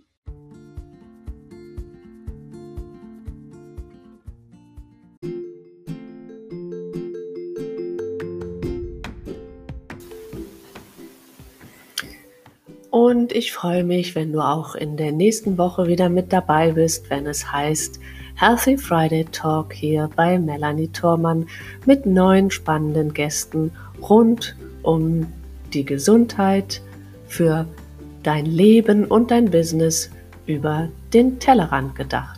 Und 12.90 13.32
ich 13.32 13.52
freue 13.52 13.84
mich, 13.84 14.14
wenn 14.14 14.32
du 14.32 14.40
auch 14.40 14.74
in 14.74 14.96
der 14.96 15.12
nächsten 15.12 15.56
Woche 15.58 15.86
wieder 15.86 16.08
mit 16.08 16.32
dabei 16.32 16.72
bist, 16.72 17.10
wenn 17.10 17.26
es 17.26 17.52
heißt 17.52 18.00
Healthy 18.34 18.78
Friday 18.78 19.24
Talk 19.26 19.72
hier 19.72 20.10
bei 20.16 20.38
Melanie 20.38 20.88
Thormann 20.88 21.46
mit 21.84 22.06
neuen 22.06 22.50
spannenden 22.50 23.12
Gästen 23.12 23.72
rund 24.00 24.56
um 24.82 25.26
die 25.74 25.84
Gesundheit 25.84 26.82
für 27.26 27.66
dein 28.22 28.46
Leben 28.46 29.04
und 29.04 29.30
dein 29.30 29.50
Business 29.50 30.10
über 30.46 30.88
den 31.12 31.38
Tellerrand 31.38 31.94
gedacht. 31.94 32.37